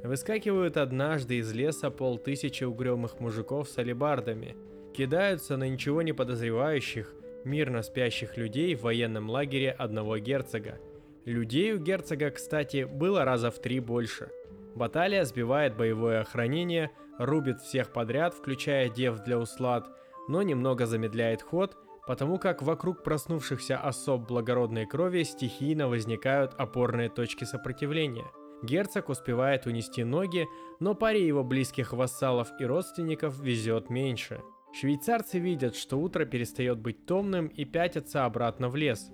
Выскакивают 0.03 0.79
однажды 0.79 1.39
из 1.39 1.53
леса 1.53 1.91
полтысячи 1.91 2.65
угрюмых 2.65 3.21
мужиков 3.21 3.69
с 3.69 3.77
алебардами, 3.77 4.57
кидаются 4.95 5.57
на 5.59 5.69
ничего 5.69 6.01
не 6.01 6.13
подозревающих, 6.13 7.13
мирно 7.45 7.83
спящих 7.83 8.37
людей 8.37 8.75
в 8.75 8.83
военном 8.83 9.29
лагере 9.29 9.71
одного 9.71 10.19
герцога. 10.19 10.79
Людей 11.27 11.75
у 11.75 11.79
герцога, 11.79 12.31
кстати, 12.31 12.85
было 12.85 13.25
раза 13.25 13.51
в 13.51 13.59
три 13.61 13.81
больше. 13.81 14.31
Баталия 14.75 15.25
сбивает 15.25 15.77
боевое 15.77 16.21
охранение, 16.21 16.91
рубит 17.21 17.61
всех 17.61 17.93
подряд, 17.93 18.35
включая 18.35 18.89
дев 18.89 19.21
для 19.21 19.39
услад, 19.39 19.89
но 20.29 20.43
немного 20.43 20.87
замедляет 20.87 21.43
ход, 21.43 21.77
потому 22.07 22.39
как 22.39 22.63
вокруг 22.63 23.05
проснувшихся 23.05 23.77
особ 23.77 24.27
благородной 24.27 24.87
крови 24.87 25.23
стихийно 25.23 25.89
возникают 25.89 26.55
опорные 26.57 27.11
точки 27.11 27.45
сопротивления. 27.45 28.27
Герцог 28.63 29.09
успевает 29.09 29.67
унести 29.67 30.03
ноги, 30.03 30.47
но 30.81 30.95
паре 30.95 31.27
его 31.27 31.45
близких 31.45 31.93
вассалов 31.93 32.49
и 32.59 32.65
родственников 32.65 33.39
везет 33.41 33.91
меньше. 33.91 34.41
Швейцарцы 34.73 35.39
видят, 35.39 35.77
что 35.77 35.99
утро 35.99 36.25
перестает 36.25 36.79
быть 36.79 37.07
томным 37.07 37.49
и 37.49 37.65
пятятся 37.65 38.25
обратно 38.25 38.69
в 38.69 38.77
лес. 38.77 39.11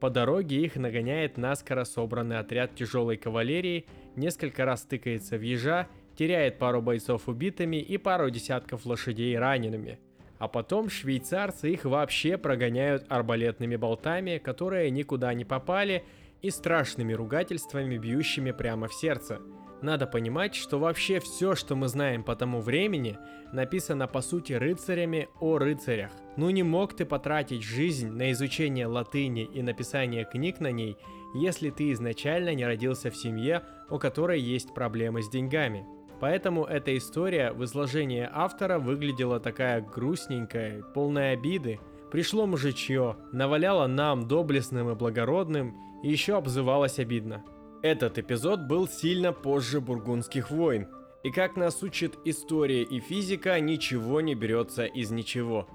По 0.00 0.10
дороге 0.10 0.62
их 0.62 0.76
нагоняет 0.76 1.38
наскоро 1.38 1.84
собранный 1.84 2.38
отряд 2.38 2.74
тяжелой 2.74 3.16
кавалерии, 3.16 3.86
несколько 4.16 4.64
раз 4.64 4.82
тыкается 4.82 5.36
в 5.38 5.42
ежа 5.42 5.88
теряет 6.18 6.58
пару 6.58 6.82
бойцов 6.82 7.28
убитыми 7.28 7.76
и 7.76 7.96
пару 7.96 8.28
десятков 8.28 8.84
лошадей 8.84 9.38
ранеными. 9.38 10.00
А 10.38 10.48
потом 10.48 10.90
швейцарцы 10.90 11.70
их 11.70 11.84
вообще 11.84 12.36
прогоняют 12.36 13.06
арбалетными 13.08 13.76
болтами, 13.76 14.38
которые 14.38 14.90
никуда 14.90 15.32
не 15.32 15.44
попали, 15.44 16.04
и 16.42 16.50
страшными 16.50 17.12
ругательствами, 17.12 17.98
бьющими 17.98 18.52
прямо 18.52 18.88
в 18.88 18.94
сердце. 18.94 19.40
Надо 19.80 20.06
понимать, 20.06 20.54
что 20.54 20.78
вообще 20.78 21.20
все, 21.20 21.54
что 21.54 21.76
мы 21.76 21.88
знаем 21.88 22.24
по 22.24 22.34
тому 22.34 22.60
времени, 22.60 23.16
написано 23.52 24.08
по 24.08 24.20
сути 24.20 24.52
рыцарями 24.52 25.28
о 25.40 25.58
рыцарях. 25.58 26.10
Ну 26.36 26.50
не 26.50 26.64
мог 26.64 26.94
ты 26.94 27.04
потратить 27.04 27.62
жизнь 27.62 28.10
на 28.10 28.32
изучение 28.32 28.86
латыни 28.86 29.44
и 29.44 29.62
написание 29.62 30.24
книг 30.24 30.58
на 30.58 30.72
ней, 30.72 30.96
если 31.34 31.70
ты 31.70 31.92
изначально 31.92 32.54
не 32.54 32.66
родился 32.66 33.10
в 33.10 33.16
семье, 33.16 33.62
у 33.88 33.98
которой 33.98 34.40
есть 34.40 34.74
проблемы 34.74 35.22
с 35.22 35.28
деньгами. 35.28 35.86
Поэтому 36.20 36.64
эта 36.64 36.96
история 36.96 37.52
в 37.52 37.64
изложении 37.64 38.28
автора 38.30 38.78
выглядела 38.78 39.38
такая 39.38 39.80
грустненькая, 39.80 40.82
полная 40.94 41.34
обиды. 41.34 41.78
Пришло 42.10 42.46
мужичье, 42.46 43.16
наваляло 43.32 43.86
нам, 43.86 44.26
доблестным 44.26 44.90
и 44.90 44.94
благородным, 44.94 45.76
и 46.02 46.10
еще 46.10 46.36
обзывалось 46.36 46.98
обидно. 46.98 47.44
Этот 47.82 48.18
эпизод 48.18 48.62
был 48.62 48.88
сильно 48.88 49.32
позже 49.32 49.80
бургундских 49.80 50.50
войн, 50.50 50.88
и 51.22 51.30
как 51.30 51.56
нас 51.56 51.82
учит 51.82 52.18
история 52.24 52.82
и 52.82 52.98
физика, 52.98 53.60
ничего 53.60 54.20
не 54.20 54.34
берется 54.34 54.84
из 54.84 55.10
ничего. 55.10 55.68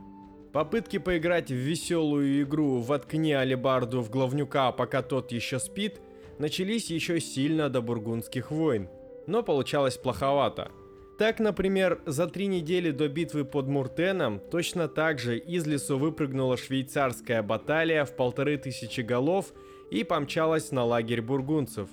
Попытки 0.51 0.97
поиграть 0.97 1.49
в 1.49 1.55
веселую 1.55 2.43
игру 2.43 2.79
«Воткни 2.79 3.33
алибарду 3.33 4.01
в 4.01 4.09
главнюка, 4.09 4.71
пока 4.71 5.01
тот 5.01 5.31
еще 5.31 5.59
спит» 5.59 6.01
начались 6.39 6.89
еще 6.89 7.19
сильно 7.19 7.69
до 7.69 7.81
бургундских 7.81 8.51
войн– 8.51 8.89
но 9.27 9.43
получалось 9.43 9.97
плоховато. 9.97 10.71
Так, 11.17 11.39
например, 11.39 12.01
за 12.05 12.27
три 12.27 12.47
недели 12.47 12.91
до 12.91 13.07
битвы 13.07 13.45
под 13.45 13.67
Муртеном 13.67 14.39
точно 14.51 14.87
так 14.87 15.19
же 15.19 15.37
из 15.37 15.65
лесу 15.67 15.99
выпрыгнула 15.99 16.57
швейцарская 16.57 17.43
баталия 17.43 18.03
в 18.03 18.15
полторы 18.15 18.57
тысячи 18.57 19.01
голов 19.01 19.53
и 19.91 20.03
помчалась 20.03 20.71
на 20.71 20.83
лагерь 20.83 21.21
бургунцев. 21.21 21.89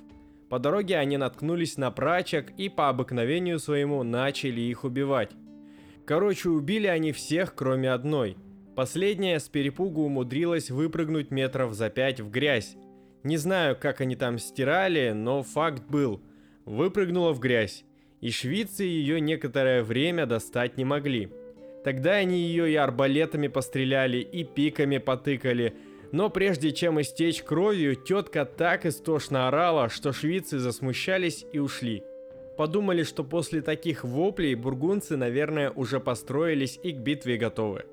По 0.49 0.59
дороге 0.59 0.97
они 0.97 1.17
наткнулись 1.17 1.77
на 1.77 1.91
прачек 1.91 2.51
и 2.57 2.69
по 2.69 2.89
обыкновению 2.89 3.59
своему 3.59 4.03
начали 4.03 4.63
их 4.63 4.85
убивать. 4.85 5.31
Короче, 6.07 6.49
убили 6.49 6.87
они 6.87 7.13
всех, 7.13 7.55
кроме 7.55 7.93
одной. 7.93 8.37
Последняя 8.75 9.39
с 9.39 9.49
перепугу 9.49 10.03
умудрилась 10.03 10.71
выпрыгнуть 10.71 11.31
метров 11.31 11.75
за 11.75 11.91
пять 11.91 12.21
в 12.21 12.31
грязь. 12.31 12.75
Не 13.23 13.37
знаю, 13.37 13.77
как 13.79 14.01
они 14.01 14.17
там 14.17 14.39
стирали, 14.39 15.13
но 15.13 15.43
факт 15.43 15.85
был– 15.89 16.23
выпрыгнула 16.65 17.33
в 17.33 17.41
грязь, 17.41 17.85
и 18.21 18.31
швейцы 18.31 18.85
ее 18.85 19.21
некоторое 19.21 19.83
время 19.83 20.27
достать 20.27 20.77
не 20.77 20.85
могли. 20.85 21.31
Тогда 21.85 22.13
они 22.13 22.39
ее 22.39 22.71
и 22.71 22.75
арбалетами 22.75 23.49
постреляли, 23.49 24.19
и 24.19 24.45
пиками 24.45 24.99
потыкали, 24.99 25.75
но 26.13 26.29
прежде 26.29 26.73
чем 26.73 27.01
истечь 27.01 27.43
кровью, 27.43 27.95
тетка 27.95 28.45
так 28.45 28.85
истошно 28.85 29.49
орала, 29.49 29.89
что 29.89 30.13
швейцы 30.13 30.59
засмущались 30.59 31.47
и 31.53 31.59
ушли. 31.59 32.03
Подумали, 32.57 33.05
что 33.05 33.25
после 33.25 33.63
таких 33.63 34.05
воплей 34.05 34.55
бургунцы, 34.55 35.17
наверное, 35.17 35.71
уже 35.71 36.01
построились 36.01 36.79
и 36.83 36.93
к 36.93 36.97
битве 36.97 37.39
готовы. 37.39 37.85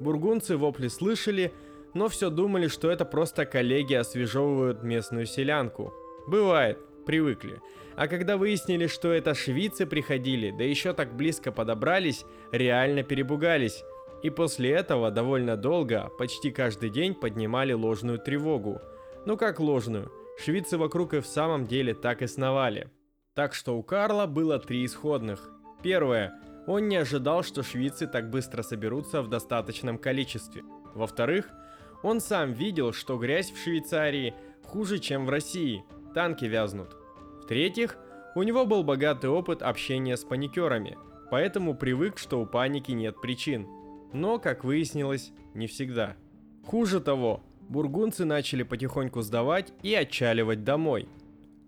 Бургунцы 0.00 0.56
вопли 0.56 0.88
слышали, 0.88 1.52
но 1.92 2.08
все 2.08 2.30
думали, 2.30 2.68
что 2.68 2.90
это 2.90 3.04
просто 3.04 3.44
коллеги 3.46 3.94
освежевывают 3.94 4.82
местную 4.82 5.26
селянку. 5.26 5.92
Бывает, 6.26 6.78
привыкли. 7.04 7.60
А 7.96 8.08
когда 8.08 8.36
выяснили, 8.36 8.86
что 8.86 9.10
это 9.10 9.34
швейцы 9.34 9.86
приходили, 9.86 10.50
да 10.50 10.64
еще 10.64 10.92
так 10.92 11.16
близко 11.16 11.50
подобрались, 11.50 12.24
реально 12.52 13.02
перебугались. 13.02 13.82
И 14.22 14.28
после 14.28 14.70
этого 14.70 15.10
довольно 15.10 15.56
долго, 15.56 16.10
почти 16.18 16.50
каждый 16.50 16.90
день 16.90 17.14
поднимали 17.14 17.72
ложную 17.72 18.18
тревогу. 18.18 18.80
Ну 19.24 19.36
как 19.38 19.60
ложную? 19.60 20.12
Швейцы 20.38 20.76
вокруг 20.76 21.14
и 21.14 21.20
в 21.20 21.26
самом 21.26 21.66
деле 21.66 21.94
так 21.94 22.20
и 22.20 22.26
сновали. 22.26 22.90
Так 23.34 23.54
что 23.54 23.78
у 23.78 23.82
Карла 23.82 24.26
было 24.26 24.58
три 24.58 24.84
исходных. 24.84 25.50
Первое. 25.82 26.34
Он 26.66 26.88
не 26.88 26.96
ожидал, 26.96 27.42
что 27.42 27.62
швейцы 27.62 28.06
так 28.06 28.28
быстро 28.28 28.62
соберутся 28.62 29.22
в 29.22 29.28
достаточном 29.28 29.98
количестве. 29.98 30.64
Во-вторых, 30.94 31.48
он 32.02 32.20
сам 32.20 32.52
видел, 32.52 32.92
что 32.92 33.16
грязь 33.16 33.50
в 33.50 33.62
Швейцарии 33.62 34.34
хуже, 34.64 34.98
чем 34.98 35.24
в 35.24 35.30
России. 35.30 35.84
Танки 36.14 36.44
вязнут. 36.44 36.96
В-третьих, 37.46 37.96
у 38.34 38.42
него 38.42 38.66
был 38.66 38.82
богатый 38.82 39.30
опыт 39.30 39.62
общения 39.62 40.16
с 40.16 40.24
паникерами, 40.24 40.98
поэтому 41.30 41.76
привык, 41.76 42.18
что 42.18 42.40
у 42.40 42.44
паники 42.44 42.90
нет 42.90 43.20
причин. 43.20 43.68
Но, 44.12 44.40
как 44.40 44.64
выяснилось, 44.64 45.30
не 45.54 45.68
всегда. 45.68 46.16
Хуже 46.64 47.00
того, 47.00 47.44
бургунцы 47.68 48.24
начали 48.24 48.64
потихоньку 48.64 49.22
сдавать 49.22 49.72
и 49.84 49.94
отчаливать 49.94 50.64
домой. 50.64 51.08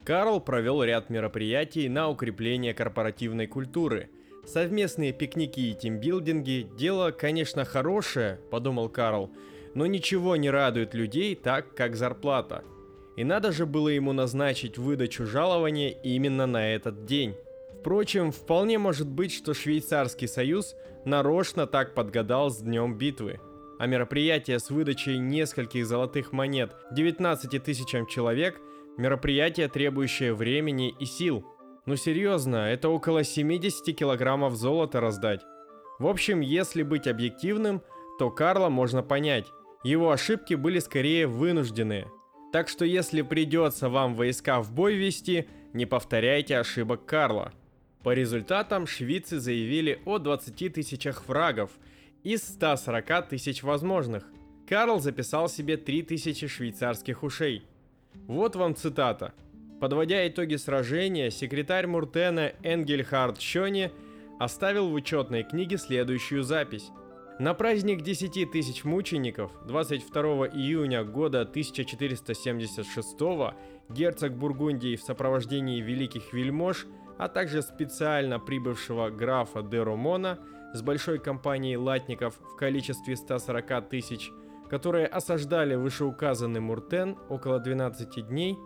Карл 0.02 0.40
провел 0.40 0.82
ряд 0.82 1.10
мероприятий 1.10 1.88
на 1.88 2.08
укрепление 2.08 2.74
корпоративной 2.74 3.46
культуры. 3.46 4.10
Совместные 4.48 5.12
пикники 5.12 5.60
и 5.60 5.74
тимбилдинги– 5.74 6.66
дело, 6.76 7.12
конечно, 7.12 7.64
хорошее, 7.64 8.40
подумал 8.50 8.88
Карл, 8.88 9.30
но 9.76 9.86
ничего 9.86 10.34
не 10.34 10.50
радует 10.50 10.92
людей 10.92 11.36
так, 11.36 11.76
как 11.76 11.94
зарплата– 11.94 12.64
и 13.18 13.24
надо 13.24 13.50
же 13.50 13.66
было 13.66 13.88
ему 13.88 14.12
назначить 14.12 14.78
выдачу 14.78 15.26
жалования 15.26 15.88
именно 15.88 16.46
на 16.46 16.72
этот 16.72 17.04
день. 17.04 17.34
Впрочем, 17.80 18.30
вполне 18.30 18.78
может 18.78 19.08
быть, 19.08 19.32
что 19.32 19.54
Швейцарский 19.54 20.28
союз 20.28 20.76
нарочно 21.04 21.66
так 21.66 21.94
подгадал 21.94 22.50
с 22.50 22.58
днем 22.58 22.96
битвы. 22.96 23.40
а 23.80 23.86
мероприятие 23.86 24.60
с 24.60 24.70
выдачей 24.70 25.18
нескольких 25.18 25.84
золотых 25.86 26.32
монет 26.32 26.76
19 26.92 27.62
тысячам 27.62 28.06
человек– 28.06 28.60
мероприятие, 28.98 29.68
требующее 29.68 30.32
времени 30.32 30.94
и 31.00 31.04
сил. 31.04 31.44
Ну 31.86 31.96
серьезно, 31.96 32.68
это 32.70 32.88
около 32.88 33.24
70 33.24 33.96
килограммов 33.96 34.54
золота 34.54 35.00
раздать. 35.00 35.40
В 35.98 36.06
общем, 36.06 36.40
если 36.40 36.82
быть 36.84 37.08
объективным, 37.08 37.82
то 38.20 38.30
Карла 38.30 38.68
можно 38.68 39.02
понять. 39.02 39.46
Его 39.82 40.12
ошибки 40.12 40.54
были 40.54 40.78
скорее 40.78 41.26
вынужденные. 41.26 42.08
Так 42.52 42.68
что 42.68 42.84
если 42.84 43.22
придется 43.22 43.88
вам 43.88 44.14
войска 44.14 44.62
в 44.62 44.72
бой 44.72 44.94
вести, 44.94 45.46
не 45.72 45.86
повторяйте 45.86 46.58
ошибок 46.58 47.04
Карла. 47.04 47.52
По 48.02 48.14
результатам 48.14 48.86
швейцы 48.86 49.38
заявили 49.38 50.00
о 50.06 50.18
20 50.18 50.72
тысячах 50.72 51.28
врагов 51.28 51.70
из 52.22 52.42
140 52.42 53.28
тысяч 53.28 53.62
возможных. 53.62 54.24
Карл 54.66 55.00
записал 55.00 55.48
себе 55.48 55.76
3000 55.76 56.46
швейцарских 56.46 57.22
ушей. 57.22 57.64
Вот 58.26 58.56
вам 58.56 58.74
цитата. 58.74 59.34
Подводя 59.80 60.26
итоги 60.26 60.56
сражения, 60.56 61.30
секретарь 61.30 61.86
Муртена 61.86 62.52
Энгельхард 62.62 63.40
Шони 63.40 63.90
оставил 64.38 64.88
в 64.88 64.94
учетной 64.94 65.42
книге 65.42 65.78
следующую 65.78 66.42
запись. 66.42 66.90
На 67.38 67.54
праздник 67.54 68.02
10 68.02 68.50
тысяч 68.50 68.82
мучеников 68.82 69.52
22 69.64 70.48
июня 70.48 71.04
года 71.04 71.42
1476 71.42 73.16
герцог 73.90 74.32
Бургундии 74.32 74.96
в 74.96 75.02
сопровождении 75.02 75.80
великих 75.80 76.32
вельмож, 76.32 76.88
а 77.16 77.28
также 77.28 77.62
специально 77.62 78.40
прибывшего 78.40 79.10
графа 79.10 79.62
де 79.62 79.80
Ромона 79.80 80.40
с 80.74 80.82
большой 80.82 81.20
компанией 81.20 81.76
латников 81.76 82.40
в 82.40 82.56
количестве 82.56 83.14
140 83.14 83.88
тысяч, 83.88 84.32
которые 84.68 85.06
осаждали 85.06 85.76
вышеуказанный 85.76 86.58
Муртен 86.58 87.16
около 87.28 87.60
12 87.60 88.26
дней, 88.26 88.58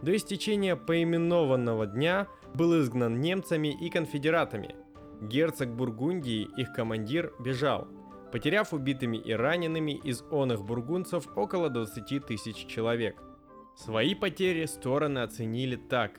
до 0.00 0.14
истечения 0.14 0.76
поименованного 0.76 1.88
дня 1.88 2.28
был 2.54 2.80
изгнан 2.80 3.20
немцами 3.20 3.76
и 3.84 3.90
конфедератами. 3.90 4.76
Герцог 5.20 5.70
Бургундии, 5.70 6.48
их 6.56 6.72
командир, 6.72 7.32
бежал, 7.40 7.88
потеряв 8.32 8.72
убитыми 8.72 9.18
и 9.18 9.32
ранеными 9.32 9.92
из 9.92 10.24
оных 10.30 10.64
бургунцев 10.64 11.28
около 11.36 11.68
20 11.68 12.26
тысяч 12.26 12.66
человек. 12.66 13.22
Свои 13.76 14.14
потери 14.14 14.64
стороны 14.64 15.20
оценили 15.20 15.76
так. 15.76 16.12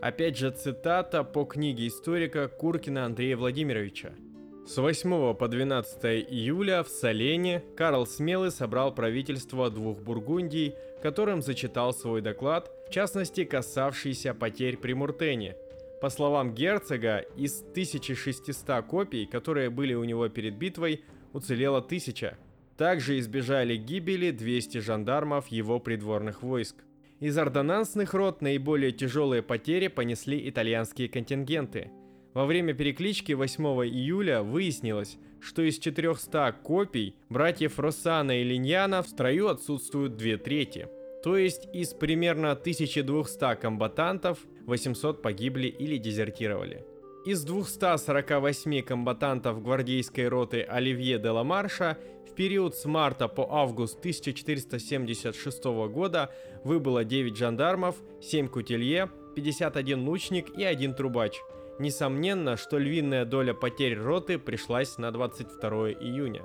Опять 0.00 0.38
же 0.38 0.50
цитата 0.50 1.22
по 1.22 1.44
книге 1.44 1.86
историка 1.86 2.48
Куркина 2.48 3.04
Андрея 3.04 3.36
Владимировича– 3.36 4.14
с 4.70 4.76
8 4.76 5.34
по 5.34 5.48
12 5.48 6.04
июля 6.30 6.84
в 6.84 6.88
Солене 6.88 7.64
Карл 7.76 8.06
Смелый 8.06 8.52
собрал 8.52 8.94
правительство 8.94 9.68
двух 9.68 9.98
Бургундий, 9.98 10.76
которым 11.02 11.42
зачитал 11.42 11.92
свой 11.92 12.20
доклад, 12.20 12.70
в 12.86 12.92
частности 12.92 13.42
касавшийся 13.44 14.32
потерь 14.32 14.76
при 14.76 14.92
Муртене. 14.92 15.56
По 16.00 16.08
словам 16.08 16.54
герцога, 16.54 17.24
из 17.36 17.62
1600 17.62 18.86
копий, 18.86 19.26
которые 19.26 19.70
были 19.70 19.94
у 19.94 20.04
него 20.04 20.28
перед 20.28 20.56
битвой, 20.56 21.02
уцелело 21.32 21.78
1000. 21.78 22.36
Также 22.76 23.18
избежали 23.18 23.76
гибели 23.76 24.30
200 24.30 24.78
жандармов 24.78 25.48
его 25.48 25.78
придворных 25.80 26.42
войск. 26.42 26.76
Из 27.20 27.36
ордонансных 27.36 28.14
рот 28.14 28.40
наиболее 28.40 28.92
тяжелые 28.92 29.42
потери 29.42 29.88
понесли 29.88 30.48
итальянские 30.48 31.08
контингенты– 31.08 31.90
во 32.32 32.46
время 32.46 32.74
переклички 32.74 33.32
8 33.32 33.64
июля 33.86 34.42
выяснилось, 34.42 35.18
что 35.40 35.62
из 35.62 35.78
400 35.78 36.52
копий 36.62 37.16
братьев 37.28 37.78
Росана 37.78 38.40
и 38.40 38.44
Линьяна 38.44 39.02
в 39.02 39.08
строю 39.08 39.48
отсутствуют 39.48 40.16
две 40.16 40.36
трети. 40.36 40.88
То 41.24 41.36
есть 41.36 41.68
из 41.72 41.92
примерно 41.92 42.52
1200 42.52 43.56
комбатантов 43.56 44.38
800 44.66 45.22
погибли 45.22 45.66
или 45.66 45.96
дезертировали. 45.96 46.84
Из 47.24 47.44
248 47.44 48.82
комбатантов 48.82 49.62
гвардейской 49.62 50.28
роты 50.28 50.62
Оливье 50.62 51.18
де 51.18 51.30
ла 51.30 51.44
Марша 51.44 51.98
в 52.26 52.34
период 52.34 52.74
с 52.74 52.84
марта 52.84 53.28
по 53.28 53.46
август 53.50 53.98
1476 53.98 55.64
года 55.92 56.32
выбыло 56.64 57.04
9 57.04 57.36
жандармов, 57.36 57.96
7 58.22 58.48
кутилье, 58.48 59.10
51 59.36 60.08
лучник 60.08 60.50
и 60.56 60.64
1 60.64 60.94
трубач– 60.94 61.36
Несомненно, 61.80 62.58
что 62.58 62.76
львиная 62.76 63.24
доля 63.24 63.54
потерь 63.54 63.96
роты 63.96 64.38
пришлась 64.38 64.98
на 64.98 65.10
22 65.10 65.92
июня. 65.92 66.42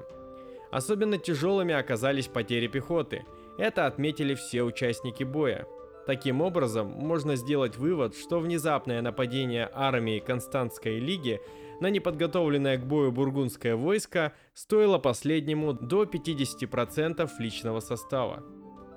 Особенно 0.72 1.18
тяжелыми 1.18 1.74
оказались 1.74 2.30
потери 2.30 2.68
пехоты. 2.68 3.26
Это 3.58 3.86
отметили 3.86 4.34
все 4.34 4.64
участники 4.64 5.26
боя. 5.26 5.68
Таким 6.06 6.42
образом, 6.42 6.88
можно 6.88 7.36
сделать 7.36 7.78
вывод, 7.78 8.16
что 8.16 8.40
внезапное 8.40 9.02
нападение 9.02 9.70
армии 9.74 10.20
Константской 10.20 11.00
лиги 11.00 11.42
на 11.82 11.90
неподготовленное 11.90 12.78
к 12.78 12.86
бою 12.86 13.12
бургундское 13.12 13.76
войско 13.76 14.34
стоило 14.54 14.98
последнему 14.98 15.74
до 15.74 16.04
50% 16.04 17.30
личного 17.40 17.80
состава. 17.80 18.44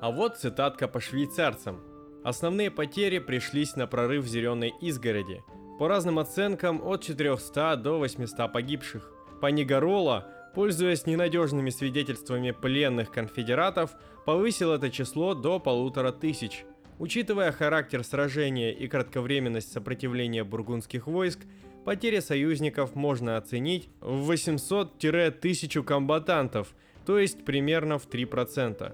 А 0.00 0.10
вот 0.10 0.36
цитатка 0.36 0.86
по 0.86 1.00
швейцарцам. 1.00 1.80
Основные 2.24 2.70
потери 2.70 3.18
пришлись 3.18 3.74
на 3.76 3.86
прорыв 3.86 4.26
зеленой 4.26 4.74
изгороди– 4.80 5.42
по 5.78 5.86
разным 5.86 6.18
оценкам, 6.18 6.82
от 6.84 7.02
400 7.02 7.76
до 7.76 7.98
800 8.00 8.52
погибших. 8.52 9.12
Панигорола, 9.40 10.26
пользуясь 10.52 11.06
ненадежными 11.06 11.70
свидетельствами 11.70 12.50
пленных 12.50 13.12
конфедератов, 13.12 13.92
повысил 14.26 14.72
это 14.72 14.90
число 14.90 15.34
до 15.34 15.60
полутора 15.60 16.10
тысяч. 16.10 16.64
Учитывая 16.98 17.52
характер 17.52 18.02
сражения 18.02 18.72
и 18.72 18.88
кратковременность 18.88 19.72
сопротивления 19.72 20.42
бургундских 20.42 21.06
войск, 21.06 21.40
потери 21.84 22.18
союзников 22.18 22.96
можно 22.96 23.36
оценить 23.36 23.88
в 24.00 24.30
800-1000 24.32 25.84
комбатантов, 25.84 26.74
то 27.06 27.18
есть 27.18 27.44
примерно 27.44 27.98
в 27.98 28.08
3%. 28.08 28.92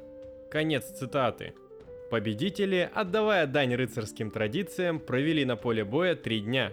Конец 0.50 0.84
цитаты. 0.90 1.54
Победители, 2.10 2.88
отдавая 2.94 3.46
дань 3.46 3.74
рыцарским 3.74 4.30
традициям, 4.30 5.00
провели 5.00 5.44
на 5.46 5.56
поле 5.56 5.82
боя 5.84 6.14
три 6.14 6.40
дня. 6.40 6.72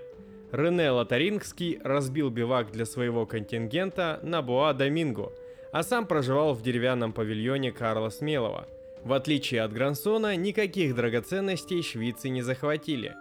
Рене 0.52 0.92
Лотарингский 0.92 1.80
разбил 1.82 2.30
бивак 2.30 2.72
для 2.72 2.86
своего 2.86 3.26
контингента 3.26 4.20
на 4.22 4.42
Буа-Доминго, 4.42 5.32
а 5.72 5.82
сам 5.82 6.06
проживал 6.06 6.54
в 6.54 6.62
деревянном 6.62 7.14
павильоне 7.14 7.72
Карла 7.72 8.10
Смелого. 8.10 8.68
В 9.04 9.14
отличие 9.14 9.64
от 9.64 9.74
Грансона, 9.74 10.36
никаких 10.36 10.96
драгоценностей 10.96 11.82
швейцы 11.82 12.30
не 12.30 12.44
захватили. 12.44 13.16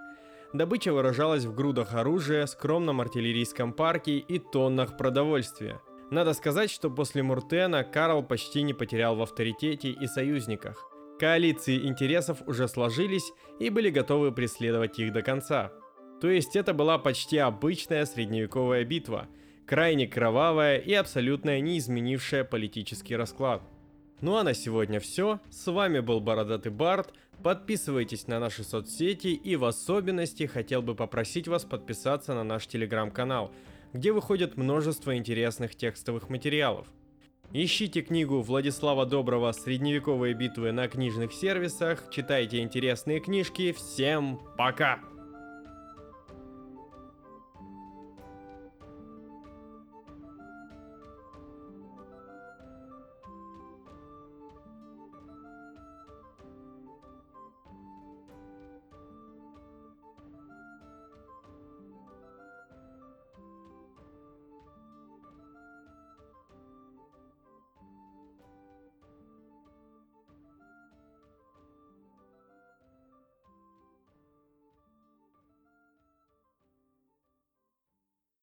Добыча 0.52 0.92
выражалась 0.92 1.44
в 1.44 1.54
грудах 1.54 1.94
оружия, 1.94 2.46
скромном 2.46 3.00
артиллерийском 3.00 3.72
парке 3.72 4.18
и 4.18 4.38
тоннах 4.38 4.96
продовольствия. 4.98 5.80
Надо 6.10 6.34
сказать, 6.34 6.70
что 6.70 6.90
после 6.90 7.22
Муртена 7.22 7.84
Карл 7.84 8.22
почти 8.22 8.62
не 8.62 8.74
потерял 8.74 9.16
в 9.16 9.22
авторитете 9.22 9.90
и 9.90 10.06
союзниках. 10.06 10.90
Коалиции 11.20 11.86
интересов 11.86 12.42
уже 12.46 12.66
сложились 12.66 13.32
и 13.58 13.70
были 13.70 13.90
готовы 13.90 14.32
преследовать 14.32 14.98
их 14.98 15.12
до 15.12 15.22
конца. 15.22 15.72
То 16.20 16.28
есть 16.28 16.56
это 16.56 16.74
была 16.74 16.98
почти 16.98 17.38
обычная 17.38 18.04
средневековая 18.04 18.84
битва, 18.84 19.28
крайне 19.66 20.06
кровавая 20.06 20.78
и 20.78 20.92
абсолютно 20.92 21.60
не 21.60 21.78
изменившая 21.78 22.44
политический 22.44 23.16
расклад. 23.16 23.62
Ну 24.20 24.36
а 24.36 24.44
на 24.44 24.54
сегодня 24.54 25.00
все. 25.00 25.40
С 25.50 25.70
вами 25.70 26.00
был 26.00 26.20
Бородатый 26.20 26.70
Барт. 26.70 27.12
Подписывайтесь 27.42 28.26
на 28.26 28.38
наши 28.38 28.64
соцсети 28.64 29.28
и 29.28 29.56
в 29.56 29.64
особенности 29.64 30.44
хотел 30.44 30.82
бы 30.82 30.94
попросить 30.94 31.48
вас 31.48 31.64
подписаться 31.64 32.34
на 32.34 32.44
наш 32.44 32.66
телеграм-канал, 32.66 33.50
где 33.92 34.12
выходит 34.12 34.56
множество 34.56 35.16
интересных 35.16 35.74
текстовых 35.74 36.28
материалов– 36.28 36.86
Ищите 37.52 38.02
книгу 38.02 38.42
Владислава 38.42 39.06
Доброго 39.06 39.50
«Средневековые 39.50 40.34
битвы» 40.34 40.70
на 40.70 40.86
книжных 40.86 41.32
сервисах, 41.32 42.08
читайте 42.08 42.60
интересные 42.60 43.18
книжки. 43.18 43.72
Всем 43.72 44.38
пока! 44.56 45.00